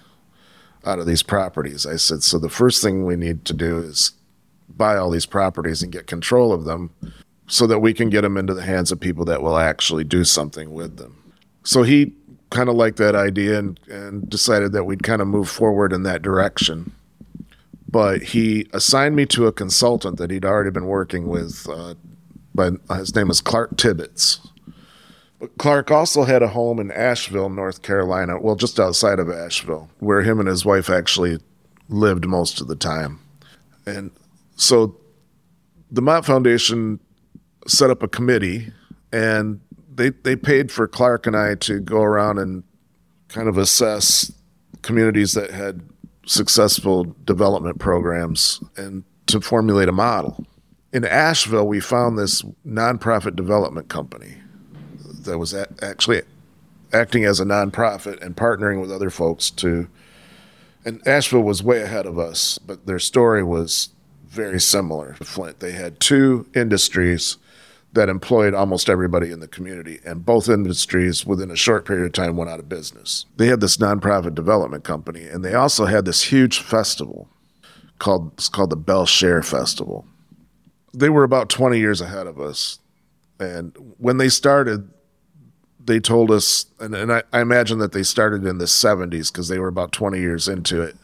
out 0.85 0.99
of 0.99 1.05
these 1.05 1.23
properties. 1.23 1.85
I 1.85 1.95
said, 1.95 2.23
so 2.23 2.37
the 2.37 2.49
first 2.49 2.81
thing 2.81 3.05
we 3.05 3.15
need 3.15 3.45
to 3.45 3.53
do 3.53 3.77
is 3.77 4.11
buy 4.69 4.95
all 4.95 5.09
these 5.09 5.25
properties 5.25 5.81
and 5.81 5.91
get 5.91 6.07
control 6.07 6.53
of 6.53 6.65
them 6.65 6.91
so 7.47 7.65
that 7.67 7.79
we 7.79 7.93
can 7.93 8.09
get 8.09 8.21
them 8.21 8.37
into 8.37 8.53
the 8.53 8.63
hands 8.63 8.91
of 8.91 8.99
people 8.99 9.25
that 9.25 9.41
will 9.41 9.57
actually 9.57 10.03
do 10.03 10.23
something 10.23 10.73
with 10.73 10.97
them. 10.97 11.33
So 11.63 11.83
he 11.83 12.13
kind 12.49 12.69
of 12.69 12.75
liked 12.75 12.97
that 12.97 13.15
idea 13.15 13.59
and, 13.59 13.79
and 13.89 14.29
decided 14.29 14.71
that 14.73 14.85
we'd 14.85 15.03
kind 15.03 15.21
of 15.21 15.27
move 15.27 15.49
forward 15.49 15.91
in 15.93 16.03
that 16.03 16.21
direction. 16.21 16.93
But 17.89 18.21
he 18.21 18.67
assigned 18.73 19.15
me 19.15 19.25
to 19.27 19.47
a 19.47 19.53
consultant 19.53 20.17
that 20.17 20.29
he'd 20.29 20.45
already 20.45 20.71
been 20.71 20.87
working 20.87 21.27
with. 21.27 21.67
Uh, 21.69 21.95
by, 22.53 22.71
his 22.97 23.15
name 23.15 23.29
was 23.29 23.41
Clark 23.41 23.77
Tibbetts. 23.77 24.39
But 25.39 25.57
Clark 25.57 25.91
also 25.91 26.23
had 26.23 26.41
a 26.41 26.47
home 26.47 26.79
in 26.79 26.91
Asheville, 26.91 27.49
North 27.49 27.83
Carolina, 27.83 28.39
well, 28.39 28.55
just 28.55 28.79
outside 28.79 29.19
of 29.19 29.29
Asheville, 29.29 29.89
where 29.99 30.23
him 30.23 30.39
and 30.39 30.49
his 30.49 30.65
wife 30.65 30.89
actually 30.89 31.39
lived 31.89 32.25
most 32.25 32.59
of 32.59 32.67
the 32.67 32.75
time. 32.75 33.19
And 33.85 34.11
so 34.55 34.97
the 35.91 36.01
Mott 36.01 36.25
Foundation 36.25 36.99
set 37.67 37.89
up 37.89 38.01
a 38.01 38.07
committee 38.07 38.71
and 39.11 39.61
they 39.93 40.09
they 40.09 40.35
paid 40.35 40.71
for 40.71 40.87
Clark 40.87 41.27
and 41.27 41.35
I 41.35 41.55
to 41.55 41.79
go 41.79 42.01
around 42.01 42.39
and 42.39 42.63
kind 43.29 43.47
of 43.47 43.57
assess 43.57 44.31
communities 44.81 45.33
that 45.33 45.51
had 45.51 45.81
successful 46.25 47.15
development 47.25 47.79
programs 47.79 48.61
and 48.75 49.03
to 49.27 49.39
formulate 49.39 49.89
a 49.89 49.93
model. 49.93 50.45
In 50.93 51.05
Asheville, 51.05 51.67
we 51.67 51.79
found 51.79 52.17
this 52.17 52.41
nonprofit 52.65 53.35
development 53.35 53.89
company 53.89 54.37
that 55.27 55.37
was 55.37 55.53
actually 55.81 56.23
acting 56.91 57.23
as 57.23 57.39
a 57.39 57.45
nonprofit 57.45 58.21
and 58.21 58.35
partnering 58.35 58.81
with 58.81 58.91
other 58.91 59.09
folks 59.09 59.51
to. 59.51 59.87
And 60.83 61.05
Asheville 61.07 61.41
was 61.41 61.61
way 61.61 61.81
ahead 61.81 62.05
of 62.05 62.17
us, 62.17 62.57
but 62.57 62.85
their 62.85 62.99
story 62.99 63.43
was 63.43 63.89
very 64.25 64.59
similar 64.59 65.13
to 65.13 65.25
Flint. 65.25 65.59
They 65.59 65.73
had 65.73 65.99
two 65.99 66.47
industries 66.55 67.37
that 67.93 68.09
employed 68.09 68.53
almost 68.53 68.89
everybody 68.89 69.31
in 69.31 69.39
the 69.39 69.47
community, 69.47 69.99
and 70.05 70.25
both 70.25 70.49
industries 70.49 71.25
within 71.25 71.49
a 71.49 71.55
short 71.55 71.85
period 71.85 72.05
of 72.05 72.13
time 72.13 72.37
went 72.37 72.49
out 72.49 72.59
of 72.59 72.69
business. 72.69 73.25
They 73.37 73.47
had 73.47 73.59
this 73.59 73.77
nonprofit 73.77 74.35
development 74.35 74.83
company, 74.83 75.23
and 75.23 75.43
they 75.43 75.53
also 75.53 75.85
had 75.85 76.05
this 76.05 76.23
huge 76.23 76.59
festival 76.59 77.27
called 77.99 78.33
it's 78.33 78.49
called 78.49 78.69
the 78.69 78.75
Bele 78.75 79.07
Chere 79.07 79.41
Festival. 79.41 80.05
They 80.93 81.09
were 81.09 81.23
about 81.23 81.49
20 81.49 81.79
years 81.79 82.01
ahead 82.01 82.27
of 82.27 82.39
us, 82.39 82.79
and 83.39 83.75
when 83.97 84.17
they 84.17 84.29
started, 84.29 84.89
they 85.87 85.99
told 86.01 86.29
us, 86.29 86.65
and, 86.79 86.93
and 86.93 87.11
I, 87.11 87.23
I 87.31 87.39
imagine 87.39 87.79
that 87.79 87.93
they 87.93 88.03
started 88.03 88.45
in 88.45 88.57
the 88.57 88.65
70s 88.65 89.31
because 89.31 89.47
they 89.47 89.57
were 89.57 89.69
about 89.69 89.93
20 89.93 90.19
years 90.19 90.47
into 90.47 90.81
it. 90.81 90.95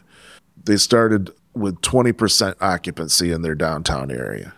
They 0.62 0.76
started 0.76 1.32
with 1.54 1.80
20% 1.80 2.54
occupancy 2.60 3.32
in 3.32 3.42
their 3.42 3.54
downtown 3.54 4.10
area. 4.10 4.54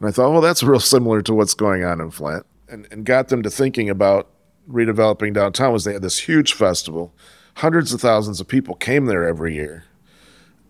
And 0.00 0.08
I 0.08 0.12
thought, 0.12 0.32
well, 0.32 0.40
that's 0.40 0.62
real 0.64 0.80
similar 0.80 1.22
to 1.22 1.32
what's 1.32 1.54
going 1.54 1.84
on 1.84 2.00
in 2.00 2.10
Flint. 2.10 2.44
And, 2.68 2.88
and 2.90 3.04
got 3.04 3.28
them 3.28 3.42
to 3.44 3.50
thinking 3.50 3.88
about 3.88 4.28
redeveloping 4.68 5.32
downtown 5.32 5.72
was 5.72 5.84
they 5.84 5.92
had 5.92 6.02
this 6.02 6.18
huge 6.18 6.52
festival. 6.52 7.14
Hundreds 7.54 7.92
of 7.92 8.00
thousands 8.00 8.40
of 8.40 8.48
people 8.48 8.74
came 8.74 9.06
there 9.06 9.26
every 9.26 9.54
year. 9.54 9.84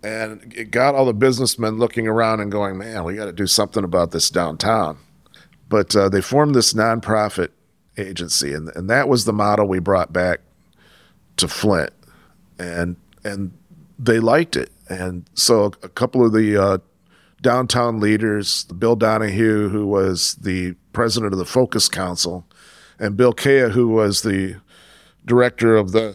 And 0.03 0.53
it 0.55 0.71
got 0.71 0.95
all 0.95 1.07
the 1.07 1.15
businessmen 1.15 1.79
looking 1.79 2.07
around 2.07 2.41
and 2.41 2.53
going, 2.53 2.77
man, 2.77 3.05
we 3.05 3.15
got 3.15 3.25
to 3.25 3.33
do 3.33 3.47
something 3.47 3.83
about 3.83 4.11
this 4.11 4.29
downtown. 4.29 4.99
But 5.69 5.97
uh, 5.97 6.11
they 6.11 6.21
formed 6.21 6.55
this 6.55 6.75
nonprofit 6.75 7.49
agency, 7.97 8.53
and, 8.53 8.71
and 8.75 8.89
that 8.91 9.09
was 9.09 9.25
the 9.25 9.33
model 9.33 9.67
we 9.67 9.79
brought 9.79 10.13
back 10.13 10.41
to 11.37 11.49
Flint. 11.49 11.91
And, 12.59 12.97
and 13.25 13.53
they 13.99 14.21
liked 14.21 14.57
it. 14.57 14.71
And 14.89 15.29
so 15.35 15.73
a 15.83 15.89
couple 15.89 16.25
of 16.25 16.33
the 16.33 16.57
uh, 16.57 16.79
downtown 17.43 18.01
leaders, 18.01 18.65
Bill 18.65 18.97
Donahue, 18.97 19.69
who 19.69 19.87
was 19.87 20.35
the 20.37 20.75
president 20.93 21.33
of 21.33 21.39
the 21.39 21.45
Focus 21.45 21.89
Council, 21.89 22.47
and 22.99 23.17
Bill 23.17 23.33
Kea, 23.33 23.71
who 23.71 23.89
was 23.89 24.23
the 24.23 24.57
director 25.25 25.77
of 25.77 25.93
the 25.93 26.15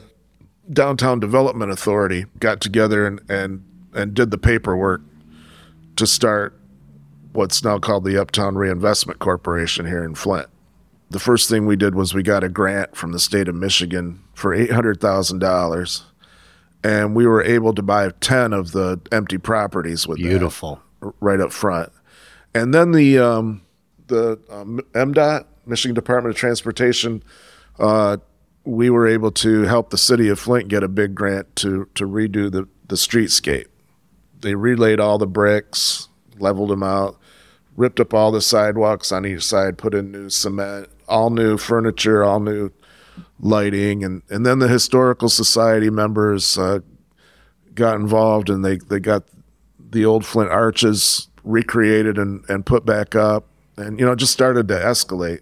Downtown 0.72 1.20
Development 1.20 1.72
Authority, 1.72 2.26
got 2.40 2.62
together 2.62 3.06
and, 3.06 3.20
and, 3.30 3.64
and 3.94 4.14
did 4.14 4.32
the 4.32 4.38
paperwork 4.38 5.02
to 5.98 6.08
start 6.08 6.58
what's 7.34 7.64
now 7.64 7.78
called 7.78 8.06
the 8.06 8.20
Uptown 8.20 8.56
Reinvestment 8.56 9.20
Corporation 9.20 9.86
here 9.86 10.04
in 10.04 10.16
Flint. 10.16 10.48
The 11.12 11.20
first 11.20 11.50
thing 11.50 11.66
we 11.66 11.76
did 11.76 11.94
was 11.94 12.14
we 12.14 12.24
got 12.24 12.44
a 12.44 12.50
grant 12.50 12.96
from 12.96 13.12
the 13.12 13.20
state 13.20 13.48
of 13.48 13.56
Michigan 13.56 14.24
for 14.34 14.56
$800,000 14.56 16.04
and 16.84 17.16
we 17.16 17.28
were 17.28 17.44
able 17.44 17.74
to 17.74 17.82
buy 17.82 18.10
10 18.22 18.54
of 18.54 18.72
the 18.72 19.00
empty 19.12 19.38
properties 19.38 20.08
with 20.08 20.18
Beautiful. 20.18 20.82
that 21.02 21.14
right 21.20 21.40
up 21.40 21.52
front. 21.52 21.92
And 22.54 22.74
then 22.74 22.92
the 22.92 23.20
um, 23.20 23.62
the 24.08 24.40
um, 24.50 24.82
MDOT, 24.94 25.46
Michigan 25.66 25.96
Department 25.96 26.36
of 26.36 26.40
Transportation, 26.40 27.24
uh, 27.80 28.18
we 28.64 28.90
were 28.90 29.08
able 29.08 29.32
to 29.32 29.64
help 29.64 29.90
the 29.90 29.98
city 29.98 30.28
of 30.30 30.40
Flint 30.40 30.68
get 30.68 30.84
a 30.84 30.88
big 30.88 31.16
grant 31.16 31.56
to 31.58 31.88
to 31.96 32.06
redo 32.06 32.52
the 32.52 32.68
the 32.88 32.96
streetscape. 32.96 33.68
They 34.42 34.56
relayed 34.56 35.00
all 35.00 35.18
the 35.18 35.28
bricks, 35.28 36.10
leveled 36.40 36.72
them 36.72 36.84
out, 36.84 37.18
ripped 37.78 38.00
up 38.00 38.14
all 38.14 38.32
the 38.32 38.42
sidewalks 38.42 39.12
on 39.12 39.26
each 39.26 39.44
side, 39.44 39.78
put 39.78 39.94
in 39.94 40.12
new 40.12 40.30
cement, 40.30 40.90
all 41.12 41.30
new 41.30 41.58
furniture, 41.58 42.24
all 42.24 42.40
new 42.40 42.72
lighting, 43.40 44.04
and 44.04 44.24
and 44.30 44.46
then 44.46 44.60
the 44.60 44.68
historical 44.68 45.30
society 45.30 45.90
members 45.90 46.58
uh, 46.58 46.80
got 47.76 47.96
involved, 47.96 48.50
and 48.50 48.64
they 48.64 48.78
they 48.78 49.00
got 49.00 49.24
the 49.78 50.06
old 50.06 50.26
Flint 50.26 50.50
arches 50.50 51.28
recreated 51.44 52.18
and 52.18 52.44
and 52.50 52.66
put 52.66 52.86
back 52.86 53.16
up, 53.16 53.46
and 53.78 54.00
you 54.00 54.06
know 54.06 54.16
just 54.16 54.34
started 54.34 54.68
to 54.70 54.76
escalate. 54.76 55.42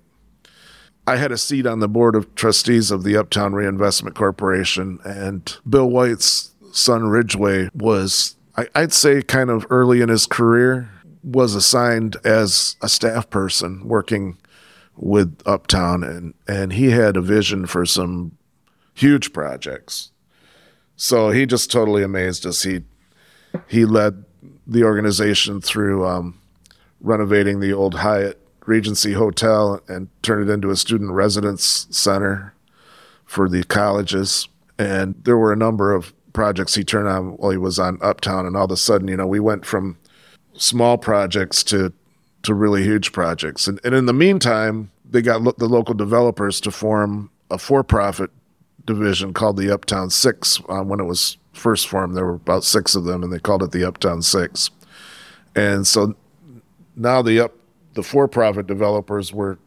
I 1.08 1.16
had 1.16 1.32
a 1.32 1.38
seat 1.38 1.66
on 1.66 1.80
the 1.80 1.88
board 1.88 2.16
of 2.16 2.36
trustees 2.36 2.92
of 2.92 3.04
the 3.04 3.18
Uptown 3.18 3.54
Reinvestment 3.54 4.16
Corporation, 4.16 5.00
and 5.04 5.58
Bill 5.68 5.90
White's 5.90 6.54
son 6.72 7.08
Ridgway 7.08 7.70
was, 7.74 8.36
I, 8.56 8.68
I'd 8.76 8.94
say, 8.94 9.24
kind 9.24 9.50
of 9.50 9.66
early 9.72 10.02
in 10.02 10.10
his 10.10 10.28
career, 10.28 10.92
was 11.24 11.56
assigned 11.56 12.18
as 12.24 12.76
a 12.84 12.90
staff 12.90 13.28
person 13.32 13.88
working 13.88 14.38
with 15.00 15.42
Uptown, 15.46 16.04
and 16.04 16.34
and 16.48 16.74
he 16.74 16.92
had 16.92 17.16
a 17.18 17.22
vision 17.22 17.66
for 17.66 17.86
some 17.86 18.38
huge 18.94 19.34
projects. 19.34 20.12
So 20.96 21.30
he 21.30 21.46
just 21.46 21.72
totally 21.72 22.04
amazed 22.04 22.46
us. 22.46 22.64
He 22.64 22.82
he 23.68 23.86
led 23.86 24.26
the 24.68 24.84
organization 24.84 25.62
through 25.62 26.06
um, 26.06 26.40
renovating 27.02 27.60
the 27.60 27.74
old 27.74 27.96
Hyatt 27.96 28.40
Regency 28.66 29.14
Hotel 29.14 29.82
and 29.88 30.10
turned 30.22 30.50
it 30.50 30.54
into 30.54 30.70
a 30.70 30.76
student 30.76 31.12
residence 31.12 31.88
center 31.90 32.54
for 33.26 33.50
the 33.50 33.64
colleges. 33.64 34.48
And 34.78 35.16
there 35.24 35.38
were 35.38 35.52
a 35.52 35.58
number 35.58 35.94
of 35.94 36.14
projects 36.34 36.76
he 36.76 36.84
turned 36.84 37.08
on 37.08 37.38
while 37.38 37.52
he 37.52 37.58
was 37.58 37.80
on 37.80 37.98
Uptown, 38.02 38.46
and 38.46 38.56
all 38.56 38.66
of 38.66 38.72
a 38.72 38.78
sudden, 38.78 39.08
you 39.08 39.18
know, 39.18 39.28
we 39.28 39.40
went 39.40 39.66
from 39.66 39.98
small 40.54 40.98
projects 40.98 41.64
to 41.64 41.94
to 42.44 42.54
really 42.54 42.84
huge 42.84 43.12
projects. 43.12 43.68
And, 43.68 43.80
and 43.84 43.94
in 43.94 44.06
the 44.06 44.14
meantime, 44.14 44.92
they 45.10 45.22
got 45.22 45.42
lo- 45.42 45.56
the 45.58 45.68
local 45.68 45.94
developers 45.94 46.62
to 46.62 46.72
form 46.72 47.30
a 47.52 47.58
for 47.58 47.84
profit 47.84 48.32
division 48.86 49.34
called 49.34 49.58
the 49.58 49.72
Uptown 49.74 50.10
Six. 50.10 50.62
Um, 50.70 50.88
when 50.88 51.00
it 51.00 51.06
was 51.06 51.38
first 51.54 51.88
formed, 51.88 52.16
there 52.16 52.26
were 52.26 52.36
about 52.36 52.64
six 52.64 52.96
of 52.96 53.04
them, 53.04 53.24
and 53.24 53.34
they 53.34 53.40
called 53.40 53.64
it 53.64 53.72
the 53.72 53.84
Uptown 53.84 54.22
Six. 54.22 54.70
And 55.56 55.86
so 55.86 56.16
now 56.96 57.22
the 57.22 57.40
up 57.40 57.54
the 57.94 58.04
for 58.04 58.28
profit 58.28 58.68
developers 58.68 59.34
were 59.34 59.58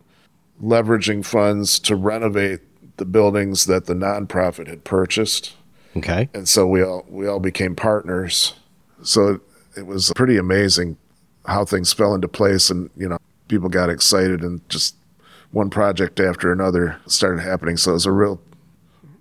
leveraging 0.63 1.25
funds 1.25 1.79
to 1.81 1.97
renovate 1.97 2.61
the 2.97 3.05
buildings 3.05 3.67
that 3.67 3.87
the 3.87 3.95
nonprofit 3.95 4.69
had 4.69 4.85
purchased. 4.85 5.55
Okay. 5.97 6.29
And 6.33 6.49
so 6.49 6.67
we 6.67 6.83
all 6.83 7.05
we 7.09 7.27
all 7.27 7.41
became 7.41 7.75
partners. 7.75 8.55
So 9.03 9.41
it 9.77 9.87
was 9.87 10.13
pretty 10.15 10.37
amazing 10.37 10.97
how 11.47 11.65
things 11.65 11.93
fell 11.93 12.15
into 12.15 12.29
place 12.29 12.71
and 12.71 12.91
you 12.97 13.09
know 13.09 13.19
people 13.49 13.69
got 13.69 13.91
excited 13.91 14.43
and 14.43 14.67
just 14.69 14.97
one 15.51 15.71
project 15.71 16.19
after 16.19 16.51
another 16.53 16.99
started 17.07 17.43
happening. 17.43 17.77
So 17.77 17.91
it 17.91 17.95
was 17.95 18.07
a 18.07 18.13
real 18.13 18.41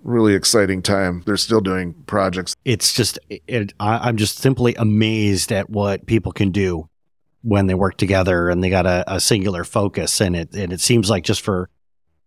really 0.02 0.34
exciting 0.34 0.82
time. 0.82 1.22
They're 1.26 1.36
still 1.36 1.60
doing 1.60 1.94
projects. 2.06 2.54
It's 2.64 2.92
just, 2.92 3.18
it, 3.28 3.72
I, 3.78 4.08
I'm 4.08 4.16
just 4.16 4.38
simply 4.38 4.74
amazed 4.74 5.52
at 5.52 5.70
what 5.70 6.06
people 6.06 6.32
can 6.32 6.50
do 6.50 6.88
when 7.42 7.66
they 7.66 7.74
work 7.74 7.96
together 7.96 8.48
and 8.48 8.62
they 8.62 8.70
got 8.70 8.86
a, 8.86 9.04
a 9.06 9.20
singular 9.20 9.64
focus. 9.64 10.20
And 10.20 10.34
it, 10.36 10.54
and 10.54 10.72
it 10.72 10.80
seems 10.80 11.10
like 11.10 11.24
just 11.24 11.42
for 11.42 11.68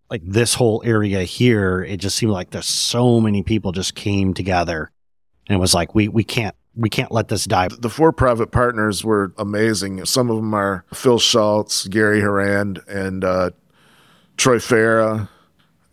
like 0.10 0.22
this 0.24 0.54
whole 0.54 0.84
area 0.86 1.24
here, 1.24 1.84
it 1.84 1.98
just 1.98 2.16
seemed 2.16 2.32
like 2.32 2.52
there's 2.52 2.68
so 2.68 3.20
many 3.20 3.44
people 3.44 3.72
just 3.72 3.96
came 3.96 4.34
together. 4.34 4.92
And 5.48 5.58
it 5.58 5.60
was 5.60 5.74
like, 5.74 5.96
we, 5.96 6.08
we 6.08 6.24
can't, 6.24 6.56
we 6.76 6.90
can't 6.90 7.12
let 7.12 7.28
this 7.30 7.46
die. 7.46 7.68
the 7.80 7.90
for-profit 7.90 8.52
partners 8.52 9.04
were 9.04 9.34
amazing 9.38 10.04
some 10.06 10.30
of 10.30 10.36
them 10.38 10.54
are 10.54 10.86
phil 10.94 11.20
Shaltz 11.20 11.90
gary 11.90 12.22
Hurand, 12.22 12.82
and 12.88 13.24
uh, 13.24 13.52
troy 14.38 14.58
farah 14.58 15.30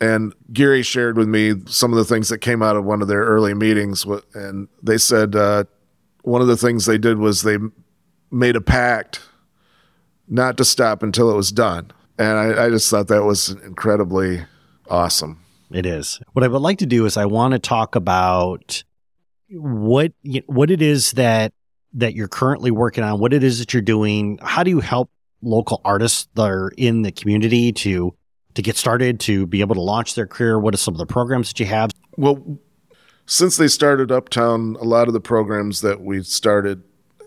and 0.01 0.35
gary 0.53 0.83
shared 0.83 1.17
with 1.17 1.29
me 1.29 1.55
some 1.67 1.93
of 1.93 1.97
the 1.99 2.05
things 2.05 2.29
that 2.29 2.39
came 2.39 2.63
out 2.63 2.77
of 2.77 2.85
one 2.85 3.03
of 3.03 3.09
their 3.09 3.23
early 3.23 3.55
meetings 3.55 4.05
and 4.35 4.69
they 4.83 4.99
said 4.99 5.37
uh, 5.37 5.65
one 6.23 6.41
of 6.41 6.49
the 6.49 6.57
things 6.57 6.87
they 6.87 6.99
did 6.99 7.19
was 7.19 7.43
they 7.43 7.59
made 8.31 8.57
a 8.57 8.61
pact 8.61 9.21
not 10.29 10.57
to 10.57 10.65
stop 10.65 11.03
until 11.03 11.31
it 11.31 11.37
was 11.37 11.53
done 11.53 11.91
and 12.19 12.39
i, 12.39 12.67
I 12.67 12.71
just 12.71 12.91
thought 12.91 13.09
that 13.09 13.25
was 13.25 13.51
incredibly 13.51 14.45
awesome 14.91 15.39
It 15.73 15.87
is. 15.87 16.21
What 16.35 16.45
I 16.45 16.49
would 16.49 16.61
like 16.61 16.79
to 16.79 16.87
do 16.87 17.07
is 17.07 17.17
I 17.17 17.25
want 17.25 17.53
to 17.53 17.59
talk 17.59 17.95
about 17.95 18.85
what 19.53 20.13
what 20.47 20.71
it 20.71 20.83
is 20.83 21.13
that 21.13 21.53
that 21.95 22.15
you're 22.15 22.29
currently 22.29 22.71
working 22.71 23.05
on, 23.05 23.21
what 23.21 23.33
it 23.33 23.45
is 23.45 23.59
that 23.59 23.73
you're 23.73 23.83
doing. 23.83 24.39
How 24.43 24.63
do 24.63 24.71
you 24.71 24.81
help 24.81 25.11
local 25.43 25.81
artists 25.85 26.29
that 26.35 26.49
are 26.49 26.73
in 26.77 27.03
the 27.03 27.13
community 27.13 27.73
to 27.73 28.15
to 28.55 28.63
get 28.63 28.77
started, 28.77 29.21
to 29.21 29.47
be 29.47 29.61
able 29.61 29.75
to 29.75 29.81
launch 29.81 30.15
their 30.15 30.27
career? 30.27 30.59
What 30.59 30.75
are 30.75 30.79
some 30.79 30.95
of 30.95 30.99
the 30.99 31.07
programs 31.07 31.49
that 31.49 31.61
you 31.61 31.67
have? 31.67 31.91
Well, 32.17 32.59
since 33.27 33.57
they 33.57 33.69
started 33.69 34.11
Uptown, 34.11 34.77
a 34.81 34.85
lot 34.85 35.09
of 35.09 35.15
the 35.15 35.21
programs 35.21 35.81
that 35.81 36.03
we 36.03 36.23
started 36.23 36.83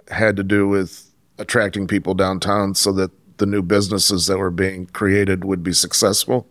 had 0.10 0.36
to 0.36 0.44
do 0.44 0.68
with 0.68 1.12
attracting 1.38 1.88
people 1.88 2.14
downtown 2.14 2.76
so 2.76 2.92
that 2.94 3.12
the 3.38 3.46
new 3.46 3.62
businesses 3.62 4.28
that 4.28 4.38
were 4.38 4.52
being 4.52 4.86
created 4.88 5.44
would 5.44 5.64
be 5.64 5.74
successful. 5.74 6.48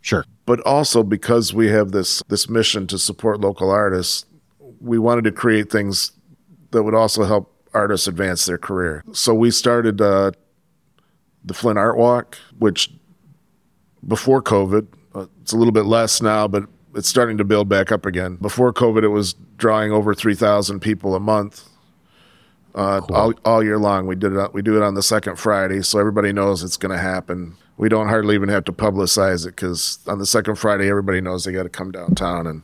Sure. 0.00 0.24
But 0.46 0.60
also 0.60 1.02
because 1.02 1.54
we 1.54 1.68
have 1.68 1.92
this 1.92 2.22
this 2.28 2.48
mission 2.48 2.86
to 2.88 2.98
support 2.98 3.40
local 3.40 3.70
artists, 3.70 4.26
we 4.84 4.98
wanted 4.98 5.24
to 5.24 5.32
create 5.32 5.70
things 5.70 6.12
that 6.70 6.82
would 6.82 6.94
also 6.94 7.24
help 7.24 7.50
artists 7.72 8.06
advance 8.06 8.46
their 8.46 8.58
career. 8.58 9.02
So 9.12 9.34
we 9.34 9.50
started 9.50 10.00
uh, 10.00 10.32
the 11.44 11.54
Flint 11.54 11.78
Art 11.78 11.96
Walk, 11.96 12.38
which 12.58 12.92
before 14.06 14.42
COVID, 14.42 14.86
uh, 15.14 15.26
it's 15.42 15.52
a 15.52 15.56
little 15.56 15.72
bit 15.72 15.86
less 15.86 16.20
now, 16.20 16.46
but 16.46 16.64
it's 16.94 17.08
starting 17.08 17.38
to 17.38 17.44
build 17.44 17.68
back 17.68 17.90
up 17.90 18.06
again. 18.06 18.36
Before 18.36 18.72
COVID, 18.72 19.02
it 19.02 19.08
was 19.08 19.34
drawing 19.56 19.92
over 19.92 20.14
3,000 20.14 20.80
people 20.80 21.14
a 21.14 21.20
month. 21.20 21.68
Uh, 22.74 23.00
cool. 23.00 23.16
all, 23.16 23.34
all 23.44 23.62
year 23.62 23.78
long, 23.78 24.06
we 24.06 24.16
did 24.16 24.32
it. 24.32 24.52
We 24.52 24.60
do 24.60 24.76
it 24.76 24.82
on 24.82 24.94
the 24.94 25.02
second 25.02 25.36
Friday, 25.36 25.82
so 25.82 25.98
everybody 25.98 26.32
knows 26.32 26.62
it's 26.62 26.76
going 26.76 26.90
to 26.90 27.00
happen. 27.00 27.56
We 27.76 27.88
don't 27.88 28.08
hardly 28.08 28.34
even 28.34 28.48
have 28.48 28.64
to 28.64 28.72
publicize 28.72 29.46
it 29.46 29.50
because 29.50 29.98
on 30.08 30.18
the 30.18 30.26
second 30.26 30.56
Friday, 30.56 30.88
everybody 30.88 31.20
knows 31.20 31.44
they 31.44 31.52
got 31.52 31.64
to 31.64 31.68
come 31.68 31.92
downtown. 31.92 32.46
And 32.46 32.62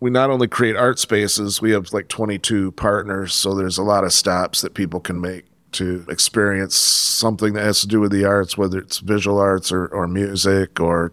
we 0.00 0.10
not 0.10 0.30
only 0.30 0.46
create 0.46 0.76
art 0.76 0.98
spaces, 0.98 1.60
we 1.60 1.72
have 1.72 1.92
like 1.92 2.08
22 2.08 2.72
partners, 2.72 3.34
so 3.34 3.54
there's 3.54 3.78
a 3.78 3.82
lot 3.82 4.04
of 4.04 4.12
stops 4.12 4.60
that 4.60 4.74
people 4.74 5.00
can 5.00 5.20
make 5.20 5.46
to 5.72 6.04
experience 6.08 6.76
something 6.76 7.52
that 7.52 7.64
has 7.64 7.80
to 7.80 7.86
do 7.86 8.00
with 8.00 8.12
the 8.12 8.24
arts, 8.24 8.56
whether 8.56 8.78
it's 8.78 8.98
visual 8.98 9.38
arts 9.38 9.70
or, 9.70 9.86
or 9.88 10.08
music 10.08 10.80
or 10.80 11.12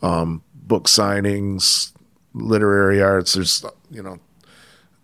um, 0.00 0.42
book 0.54 0.84
signings, 0.84 1.92
literary 2.32 3.02
arts. 3.02 3.34
There's, 3.34 3.64
you 3.90 4.02
know, 4.02 4.18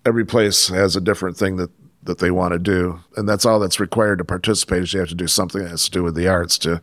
every 0.06 0.24
place 0.24 0.68
has 0.68 0.96
a 0.96 1.00
different 1.00 1.36
thing 1.36 1.56
that, 1.56 1.70
that 2.04 2.18
they 2.18 2.30
want 2.30 2.52
to 2.52 2.58
do. 2.58 3.00
And 3.16 3.28
that's 3.28 3.44
all 3.44 3.60
that's 3.60 3.80
required 3.80 4.18
to 4.18 4.24
participate 4.24 4.84
is 4.84 4.94
you 4.94 5.00
have 5.00 5.08
to 5.10 5.14
do 5.14 5.26
something 5.26 5.62
that 5.62 5.70
has 5.70 5.84
to 5.84 5.90
do 5.90 6.02
with 6.02 6.14
the 6.14 6.28
arts 6.28 6.56
to, 6.58 6.82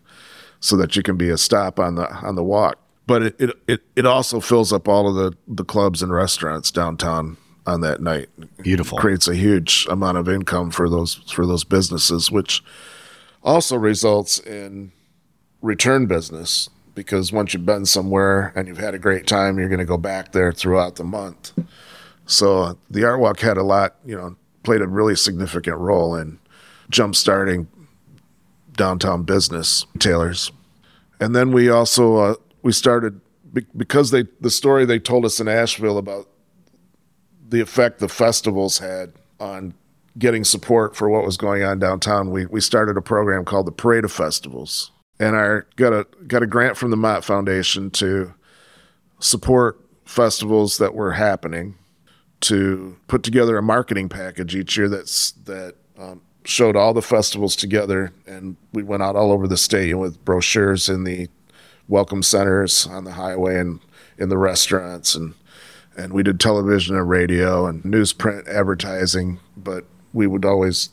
so 0.60 0.76
that 0.78 0.96
you 0.96 1.04
can 1.04 1.18
be 1.18 1.30
a 1.30 1.38
stop 1.38 1.80
on 1.80 1.96
the, 1.96 2.12
on 2.18 2.36
the 2.36 2.44
walk. 2.44 2.80
But 3.08 3.24
it, 3.24 3.36
it, 3.40 3.58
it, 3.68 3.82
it 3.96 4.06
also 4.06 4.40
fills 4.40 4.74
up 4.74 4.88
all 4.88 5.08
of 5.10 5.16
the, 5.16 5.38
the 5.48 5.64
clubs 5.64 6.04
and 6.04 6.12
restaurants 6.12 6.72
downtown 6.72 7.38
on 7.66 7.82
that 7.82 8.02
night. 8.02 8.30
Beautiful. 8.62 8.98
creates 8.98 9.28
a 9.28 9.36
huge 9.36 9.88
amount 9.90 10.18
of 10.18 10.30
income 10.30 10.72
for 10.72 10.90
those 10.90 11.16
for 11.16 11.46
those 11.46 11.64
businesses, 11.64 12.30
which 12.30 12.64
also 13.44 13.78
results 13.78 14.40
in 14.40 14.92
return 15.62 16.06
business 16.06 16.70
because 16.96 17.32
once 17.32 17.54
you've 17.54 17.66
been 17.66 17.86
somewhere 17.86 18.52
and 18.56 18.68
you've 18.68 18.80
had 18.80 18.96
a 18.96 19.00
great 19.00 19.28
time, 19.28 19.60
you're 19.60 19.70
going 19.70 19.80
to 19.80 19.86
go 19.86 19.98
back 19.98 20.32
there 20.32 20.52
throughout 20.52 20.96
the 20.96 21.04
month. 21.04 21.54
So 22.26 22.78
the 22.90 23.06
art 23.06 23.20
walk 23.20 23.40
had 23.40 23.56
a 23.56 23.64
lot, 23.64 23.96
you 24.04 24.18
know, 24.18 24.36
played 24.64 24.82
a 24.82 24.88
really 24.88 25.16
significant 25.16 25.78
role 25.78 26.16
in 26.16 26.40
jump 26.90 27.16
starting 27.16 27.68
downtown 28.74 29.24
business 29.24 29.86
tailors. 30.00 30.52
And 31.20 31.36
then 31.36 31.52
we 31.52 31.70
also 31.70 32.18
uh, 32.18 32.36
we 32.62 32.72
started 32.72 33.22
because 33.76 34.12
they 34.12 34.26
the 34.42 34.50
story 34.50 34.86
they 34.86 35.00
told 35.00 35.26
us 35.26 35.40
in 35.40 35.48
Asheville 35.48 35.98
about 35.98 36.28
the 37.50 37.62
effect 37.62 38.00
the 38.00 38.10
festivals 38.10 38.80
had 38.80 39.14
on 39.40 39.74
getting 40.18 40.44
support 40.44 40.96
for 40.96 41.10
what 41.10 41.24
was 41.24 41.38
going 41.38 41.64
on 41.64 41.80
downtown, 41.80 42.32
we, 42.32 42.46
we 42.48 42.60
started 42.60 42.98
a 42.98 43.02
program 43.02 43.46
called 43.46 43.68
the 43.68 43.72
Parade 43.72 44.04
of 44.04 44.12
Festivals. 44.12 44.92
And 45.20 45.36
I 45.36 45.60
got 45.76 45.94
a 45.94 46.06
got 46.28 46.44
a 46.44 46.48
grant 46.48 46.78
from 46.78 46.92
the 46.92 46.98
Mott 46.98 47.26
Foundation 47.26 47.90
to 47.92 48.34
support 49.20 49.80
festivals 50.06 50.78
that 50.78 50.94
were 50.94 51.14
happening, 51.14 51.76
to 52.42 52.98
put 53.08 53.24
together 53.24 53.58
a 53.58 53.64
marketing 53.64 54.10
package 54.10 54.56
each 54.56 54.78
year 54.78 54.88
that's 54.88 55.32
that 55.32 55.76
um, 55.98 56.22
showed 56.44 56.76
all 56.76 56.94
the 56.94 57.02
festivals 57.02 57.56
together, 57.56 58.14
and 58.28 58.58
we 58.74 58.84
went 58.84 59.02
out 59.02 59.16
all 59.16 59.32
over 59.32 59.48
the 59.48 59.58
state 59.58 59.96
with 59.96 60.24
brochures 60.24 60.88
in 60.88 61.04
the 61.04 61.30
welcome 61.88 62.24
centers 62.24 62.86
on 62.88 63.04
the 63.04 63.14
highway 63.14 63.60
and 63.60 63.80
in 64.18 64.30
the 64.30 64.38
restaurants 64.38 65.16
and 65.16 65.34
and 65.98 66.14
we 66.14 66.22
did 66.22 66.40
television 66.40 66.96
and 66.96 67.10
radio 67.10 67.66
and 67.66 67.82
newsprint 67.82 68.48
advertising, 68.48 69.40
but 69.58 69.84
we 70.14 70.28
would 70.28 70.46
always 70.46 70.90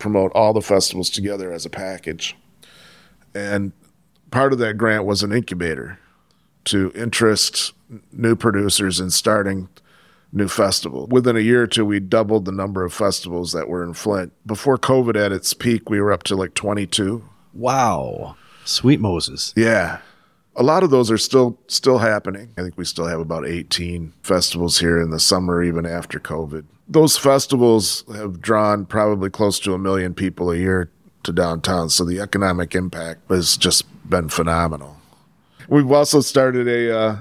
promote 0.00 0.32
all 0.34 0.52
the 0.52 0.60
festivals 0.60 1.08
together 1.08 1.52
as 1.52 1.64
a 1.64 1.70
package. 1.70 2.36
And 3.32 3.70
part 4.32 4.52
of 4.52 4.58
that 4.58 4.76
grant 4.76 5.04
was 5.04 5.22
an 5.22 5.32
incubator 5.32 6.00
to 6.64 6.90
interest 6.96 7.74
new 8.10 8.34
producers 8.34 8.98
in 8.98 9.10
starting 9.10 9.68
new 10.32 10.48
festival. 10.48 11.06
Within 11.06 11.36
a 11.36 11.40
year 11.40 11.62
or 11.62 11.66
two, 11.68 11.84
we 11.84 12.00
doubled 12.00 12.44
the 12.44 12.50
number 12.50 12.84
of 12.84 12.92
festivals 12.92 13.52
that 13.52 13.68
were 13.68 13.84
in 13.84 13.94
Flint. 13.94 14.32
Before 14.44 14.76
COVID 14.76 15.14
at 15.14 15.30
its 15.30 15.54
peak, 15.54 15.88
we 15.88 16.00
were 16.00 16.10
up 16.10 16.24
to 16.24 16.34
like 16.34 16.54
22. 16.54 17.24
Wow. 17.52 18.34
Sweet 18.64 18.98
Moses. 18.98 19.52
Yeah 19.54 20.00
a 20.56 20.62
lot 20.62 20.82
of 20.82 20.90
those 20.90 21.10
are 21.10 21.18
still 21.18 21.58
still 21.66 21.98
happening. 21.98 22.50
I 22.56 22.62
think 22.62 22.76
we 22.76 22.84
still 22.84 23.06
have 23.06 23.20
about 23.20 23.46
18 23.46 24.12
festivals 24.22 24.78
here 24.78 25.00
in 25.00 25.10
the 25.10 25.20
summer, 25.20 25.62
even 25.62 25.86
after 25.86 26.20
COVID. 26.20 26.64
Those 26.86 27.16
festivals 27.16 28.04
have 28.14 28.40
drawn 28.40 28.86
probably 28.86 29.30
close 29.30 29.58
to 29.60 29.74
a 29.74 29.78
million 29.78 30.14
people 30.14 30.50
a 30.50 30.56
year 30.56 30.90
to 31.22 31.32
downtown, 31.32 31.88
so 31.88 32.04
the 32.04 32.20
economic 32.20 32.74
impact 32.74 33.20
has 33.30 33.56
just 33.56 33.84
been 34.08 34.28
phenomenal. 34.28 34.96
We've 35.68 35.90
also 35.90 36.20
started 36.20 36.68
a 36.68 36.96
uh, 36.96 37.18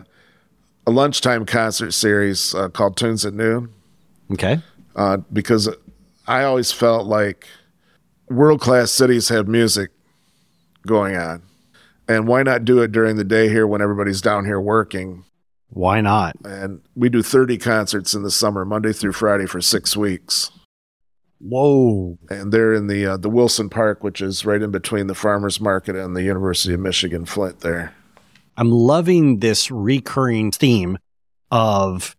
a 0.86 0.92
lunchtime 0.92 1.46
concert 1.46 1.92
series 1.92 2.54
uh, 2.54 2.70
called 2.70 2.98
Tunes 2.98 3.26
at 3.26 3.34
Noon. 3.34 3.70
Okay, 4.32 4.60
uh, 4.96 5.18
because 5.32 5.70
I 6.28 6.44
always 6.44 6.72
felt 6.72 7.08
like 7.08 7.48
world 8.30 8.62
class 8.62 8.92
cities 8.92 9.30
have 9.30 9.48
music 9.48 9.92
going 10.86 11.16
on 11.16 11.42
and 12.08 12.28
why 12.28 12.44
not 12.44 12.66
do 12.66 12.82
it 12.82 12.92
during 12.92 13.16
the 13.16 13.24
day 13.24 13.50
here 13.50 13.66
when 13.66 13.82
everybody's 13.82 14.22
down 14.22 14.46
here 14.46 14.60
working? 14.60 15.26
Why 15.70 16.02
not? 16.02 16.36
And 16.44 16.82
we 16.96 17.10
do 17.10 17.24
30 17.24 17.58
concerts 17.58 18.14
in 18.14 18.24
the 18.24 18.32
summer, 18.32 18.64
Monday 18.64 18.94
through 18.94 19.14
Friday 19.14 19.48
for 19.48 19.60
six 19.60 19.98
weeks. 19.98 20.52
Whoa! 21.40 22.18
And 22.30 22.52
they're 22.54 22.74
in 22.74 22.88
the 22.88 23.06
uh, 23.06 23.18
the 23.18 23.30
Wilson 23.30 23.70
Park, 23.70 24.02
which 24.02 24.22
is 24.22 24.46
right 24.46 24.62
in 24.62 24.72
between 24.72 25.08
the 25.08 25.16
Farmers 25.16 25.60
Market 25.60 25.96
and 25.96 26.16
the 26.16 26.24
University 26.24 26.74
of 26.74 26.80
Michigan 26.80 27.26
Flint. 27.26 27.60
There, 27.60 27.94
I'm 28.56 28.72
loving 28.72 29.40
this 29.40 29.70
recurring 29.70 30.52
theme 30.52 30.98
of 31.52 32.16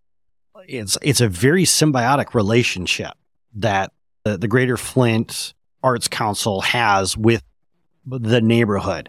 it's 0.69 0.99
it's 1.01 1.23
a 1.23 1.29
very 1.29 1.65
symbiotic 1.65 2.35
relationship 2.35 3.13
that 3.55 3.93
the, 4.25 4.37
the 4.37 4.49
Greater 4.49 4.77
Flint 4.77 5.55
Arts 5.83 6.09
Council 6.09 6.61
has 6.61 7.17
with 7.17 7.43
the 8.07 8.43
neighborhood. 8.43 9.09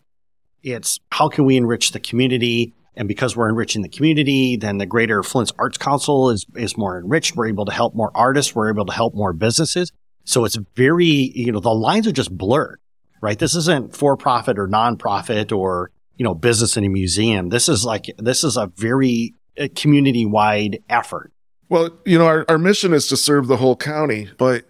It's 0.66 1.00
how 1.12 1.30
can 1.30 1.46
we 1.46 1.58
enrich 1.58 1.92
the 1.92 2.00
community? 2.00 2.74
And 2.96 3.08
because 3.08 3.36
we're 3.36 3.50
enriching 3.50 3.84
the 3.84 3.90
community, 3.90 4.58
then 4.58 4.80
the 4.80 4.88
Greater 4.88 5.22
Flint's 5.22 5.54
Arts 5.60 5.78
Council 5.78 6.32
is, 6.32 6.46
is 6.56 6.76
more 6.76 6.98
enriched. 6.98 7.36
We're 7.36 7.48
able 7.48 7.66
to 7.66 7.72
help 7.72 7.94
more 7.94 8.12
artists. 8.16 8.56
We're 8.56 8.72
able 8.72 8.86
to 8.86 8.94
help 8.94 9.14
more 9.14 9.32
businesses. 9.32 9.92
So 10.24 10.44
it's 10.44 10.58
very, 10.76 11.06
you 11.06 11.52
know, 11.52 11.60
the 11.60 11.70
lines 11.70 12.08
are 12.08 12.12
just 12.12 12.36
blurred, 12.36 12.80
right? 13.22 13.38
This 13.38 13.54
isn't 13.54 13.96
for 13.96 14.18
profit 14.18 14.58
or 14.58 14.68
nonprofit 14.68 15.56
or, 15.56 15.92
you 16.18 16.24
know, 16.24 16.34
business 16.34 16.78
in 16.78 16.84
a 16.84 16.90
museum. 16.90 17.50
This 17.50 17.70
is 17.70 17.86
like, 17.86 18.06
this 18.18 18.44
is 18.44 18.58
a 18.58 18.72
very 18.76 19.36
uh, 19.60 19.68
community 19.76 20.26
wide 20.26 20.80
effort. 20.90 21.32
Well, 21.70 21.92
you 22.06 22.18
know, 22.18 22.26
our, 22.26 22.46
our 22.50 22.58
mission 22.58 22.92
is 22.92 23.08
to 23.10 23.18
serve 23.18 23.46
the 23.46 23.58
whole 23.58 23.76
county, 23.76 24.30
but 24.40 24.66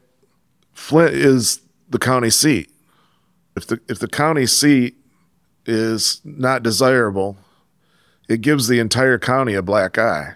Flint 0.73 1.13
is 1.13 1.61
the 1.89 1.99
county 1.99 2.31
seat. 2.31 2.69
If 3.55 3.67
the, 3.67 3.79
if 3.87 3.99
the 3.99 4.09
county 4.09 4.45
seat 4.45 4.97
is 5.65 6.21
not 6.23 6.63
desirable, 6.63 7.37
it 8.27 8.41
gives 8.41 8.67
the 8.67 8.79
entire 8.79 9.19
county 9.19 9.53
a 9.53 9.61
black 9.61 9.97
eye. 9.97 10.33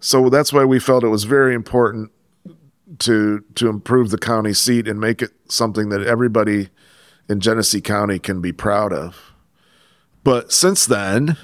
So 0.00 0.28
that's 0.28 0.52
why 0.52 0.64
we 0.64 0.78
felt 0.78 1.04
it 1.04 1.08
was 1.08 1.24
very 1.24 1.54
important 1.54 2.10
to 2.98 3.44
to 3.54 3.68
improve 3.68 4.10
the 4.10 4.18
county 4.18 4.52
seat 4.52 4.88
and 4.88 4.98
make 4.98 5.22
it 5.22 5.30
something 5.48 5.90
that 5.90 6.02
everybody 6.02 6.70
in 7.28 7.40
Genesee 7.40 7.80
County 7.80 8.18
can 8.18 8.40
be 8.40 8.52
proud 8.52 8.92
of. 8.92 9.32
But 10.24 10.52
since 10.52 10.86
then, 10.86 11.36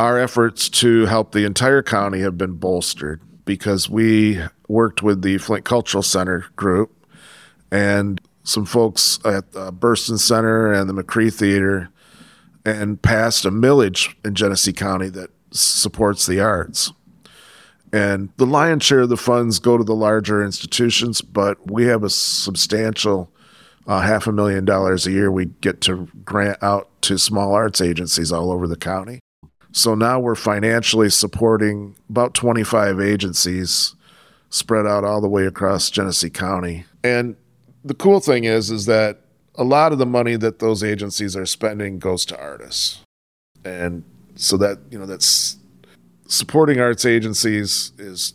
our 0.00 0.18
efforts 0.18 0.68
to 0.68 1.06
help 1.06 1.32
the 1.32 1.44
entire 1.44 1.82
county 1.82 2.20
have 2.20 2.36
been 2.36 2.54
bolstered 2.54 3.20
because 3.44 3.88
we 3.88 4.40
worked 4.68 5.02
with 5.02 5.22
the 5.22 5.38
Flint 5.38 5.64
Cultural 5.64 6.02
Center 6.02 6.46
group 6.56 7.06
and 7.70 8.20
some 8.42 8.64
folks 8.64 9.18
at 9.24 9.52
the 9.52 9.72
Burston 9.72 10.18
Center 10.18 10.72
and 10.72 10.88
the 10.88 10.94
McCree 10.94 11.32
Theater 11.32 11.90
and 12.66 13.00
passed 13.00 13.44
a 13.44 13.50
millage 13.50 14.14
in 14.24 14.34
Genesee 14.34 14.72
County 14.72 15.08
that 15.10 15.30
supports 15.52 16.26
the 16.26 16.40
arts. 16.40 16.92
And 17.92 18.30
the 18.36 18.46
lion's 18.46 18.84
share 18.84 19.00
of 19.00 19.08
the 19.08 19.16
funds 19.16 19.58
go 19.58 19.78
to 19.78 19.84
the 19.84 19.94
larger 19.94 20.44
institutions, 20.44 21.22
but 21.22 21.70
we 21.70 21.84
have 21.84 22.02
a 22.02 22.10
substantial 22.10 23.32
uh, 23.86 24.00
half 24.00 24.26
a 24.26 24.32
million 24.32 24.64
dollars 24.64 25.06
a 25.06 25.12
year 25.12 25.30
we 25.30 25.46
get 25.46 25.80
to 25.80 26.08
grant 26.24 26.60
out 26.60 26.90
to 27.02 27.16
small 27.18 27.54
arts 27.54 27.80
agencies 27.80 28.32
all 28.32 28.50
over 28.50 28.66
the 28.66 28.76
county. 28.76 29.20
So 29.70 29.94
now 29.94 30.18
we're 30.18 30.34
financially 30.34 31.08
supporting 31.08 31.96
about 32.10 32.34
25 32.34 33.00
agencies 33.00 33.94
spread 34.50 34.86
out 34.86 35.04
all 35.04 35.20
the 35.20 35.28
way 35.28 35.46
across 35.46 35.90
Genesee 35.90 36.30
County. 36.30 36.84
And 37.04 37.36
the 37.84 37.94
cool 37.94 38.18
thing 38.18 38.44
is 38.44 38.70
is 38.70 38.86
that 38.86 39.20
a 39.56 39.64
lot 39.64 39.92
of 39.92 39.98
the 39.98 40.06
money 40.06 40.36
that 40.36 40.58
those 40.58 40.82
agencies 40.82 41.36
are 41.36 41.46
spending 41.46 41.98
goes 41.98 42.24
to 42.26 42.38
artists. 42.38 43.00
And 43.64 44.04
so 44.34 44.56
that, 44.58 44.78
you 44.90 44.98
know, 44.98 45.06
that's 45.06 45.56
supporting 46.28 46.80
arts 46.80 47.04
agencies 47.04 47.92
is 47.98 48.34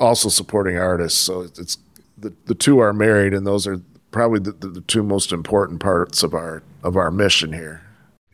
also 0.00 0.28
supporting 0.28 0.76
artists. 0.76 1.18
So 1.18 1.42
it's 1.42 1.78
the, 2.16 2.32
the 2.46 2.54
two 2.54 2.78
are 2.80 2.92
married 2.92 3.32
and 3.32 3.46
those 3.46 3.66
are 3.66 3.80
probably 4.10 4.40
the, 4.40 4.52
the, 4.52 4.68
the 4.68 4.80
two 4.82 5.02
most 5.02 5.32
important 5.32 5.80
parts 5.80 6.22
of 6.22 6.34
our 6.34 6.62
of 6.82 6.96
our 6.96 7.10
mission 7.10 7.52
here. 7.52 7.82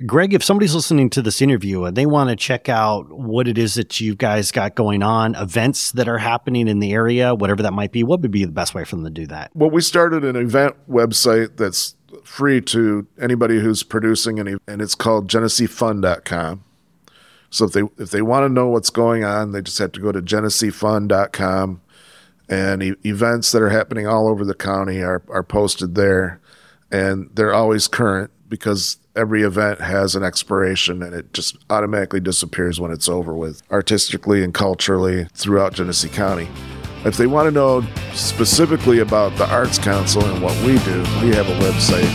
Greg, 0.06 0.34
if 0.34 0.42
somebody's 0.42 0.74
listening 0.74 1.08
to 1.10 1.22
this 1.22 1.40
interview 1.40 1.84
and 1.84 1.96
they 1.96 2.04
want 2.04 2.28
to 2.28 2.34
check 2.34 2.68
out 2.68 3.10
what 3.12 3.46
it 3.46 3.56
is 3.56 3.74
that 3.74 4.00
you 4.00 4.16
guys 4.16 4.50
got 4.50 4.74
going 4.74 5.04
on, 5.04 5.36
events 5.36 5.92
that 5.92 6.08
are 6.08 6.18
happening 6.18 6.66
in 6.66 6.80
the 6.80 6.92
area, 6.92 7.32
whatever 7.32 7.62
that 7.62 7.72
might 7.72 7.92
be, 7.92 8.02
what 8.02 8.20
would 8.20 8.32
be 8.32 8.44
the 8.44 8.50
best 8.50 8.74
way 8.74 8.84
for 8.84 8.96
them 8.96 9.04
to 9.04 9.10
do 9.10 9.26
that? 9.28 9.52
Well, 9.54 9.70
we 9.70 9.80
started 9.80 10.24
an 10.24 10.34
event 10.34 10.74
website 10.90 11.56
that's 11.56 11.94
free 12.24 12.60
to 12.60 13.06
anybody 13.20 13.60
who's 13.60 13.82
producing 13.82 14.38
an 14.38 14.58
and 14.66 14.80
it's 14.82 14.94
called 14.94 15.28
geneseefund.com. 15.28 16.64
So 17.50 17.66
if 17.66 17.72
they 17.72 17.82
if 17.98 18.10
they 18.10 18.22
want 18.22 18.44
to 18.44 18.48
know 18.48 18.68
what's 18.68 18.90
going 18.90 19.24
on, 19.24 19.52
they 19.52 19.62
just 19.62 19.78
have 19.78 19.92
to 19.92 20.00
go 20.00 20.12
to 20.12 20.20
geneseefund.com 20.20 21.80
and 22.48 22.82
e- 22.82 22.94
events 23.04 23.52
that 23.52 23.62
are 23.62 23.70
happening 23.70 24.06
all 24.06 24.28
over 24.28 24.44
the 24.44 24.54
county 24.54 25.02
are, 25.02 25.22
are 25.28 25.42
posted 25.42 25.94
there 25.94 26.40
and 26.90 27.30
they're 27.34 27.54
always 27.54 27.88
current 27.88 28.30
because 28.48 28.98
every 29.16 29.42
event 29.42 29.80
has 29.80 30.14
an 30.14 30.22
expiration 30.22 31.02
and 31.02 31.14
it 31.14 31.32
just 31.32 31.56
automatically 31.70 32.20
disappears 32.20 32.80
when 32.80 32.90
it's 32.90 33.08
over 33.08 33.34
with 33.34 33.62
artistically 33.70 34.42
and 34.44 34.54
culturally 34.54 35.26
throughout 35.34 35.72
Genesee 35.72 36.08
County. 36.08 36.48
If 37.04 37.18
they 37.18 37.26
want 37.26 37.46
to 37.46 37.50
know 37.50 37.84
specifically 38.14 39.00
about 39.00 39.36
the 39.36 39.46
Arts 39.52 39.78
Council 39.78 40.24
and 40.24 40.42
what 40.42 40.56
we 40.64 40.78
do, 40.84 41.02
we 41.20 41.34
have 41.34 41.46
a 41.46 41.58
website, 41.60 42.08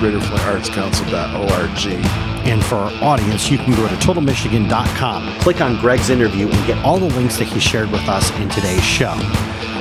greaterflintartscouncil.org. 0.00 2.04
And 2.46 2.64
for 2.64 2.76
our 2.76 2.90
audience, 3.04 3.50
you 3.50 3.58
can 3.58 3.74
go 3.74 3.86
to 3.86 3.94
totalmichigan.com, 3.96 5.40
click 5.40 5.60
on 5.60 5.78
Greg's 5.78 6.08
interview, 6.08 6.48
and 6.48 6.66
get 6.66 6.82
all 6.86 6.98
the 6.98 7.14
links 7.14 7.36
that 7.36 7.48
he 7.48 7.60
shared 7.60 7.90
with 7.90 8.08
us 8.08 8.30
in 8.38 8.48
today's 8.48 8.82
show. 8.82 9.12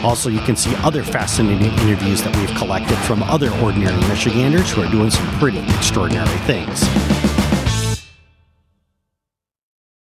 Also, 0.03 0.29
you 0.29 0.39
can 0.39 0.57
see 0.57 0.75
other 0.77 1.03
fascinating 1.03 1.71
interviews 1.79 2.21
that 2.23 2.35
we've 2.35 2.53
collected 2.57 2.97
from 2.97 3.23
other 3.23 3.51
ordinary 3.61 3.95
Michiganders 4.09 4.71
who 4.71 4.81
are 4.81 4.91
doing 4.91 5.09
some 5.09 5.25
pretty 5.39 5.59
extraordinary 5.59 6.37
things. 6.39 6.83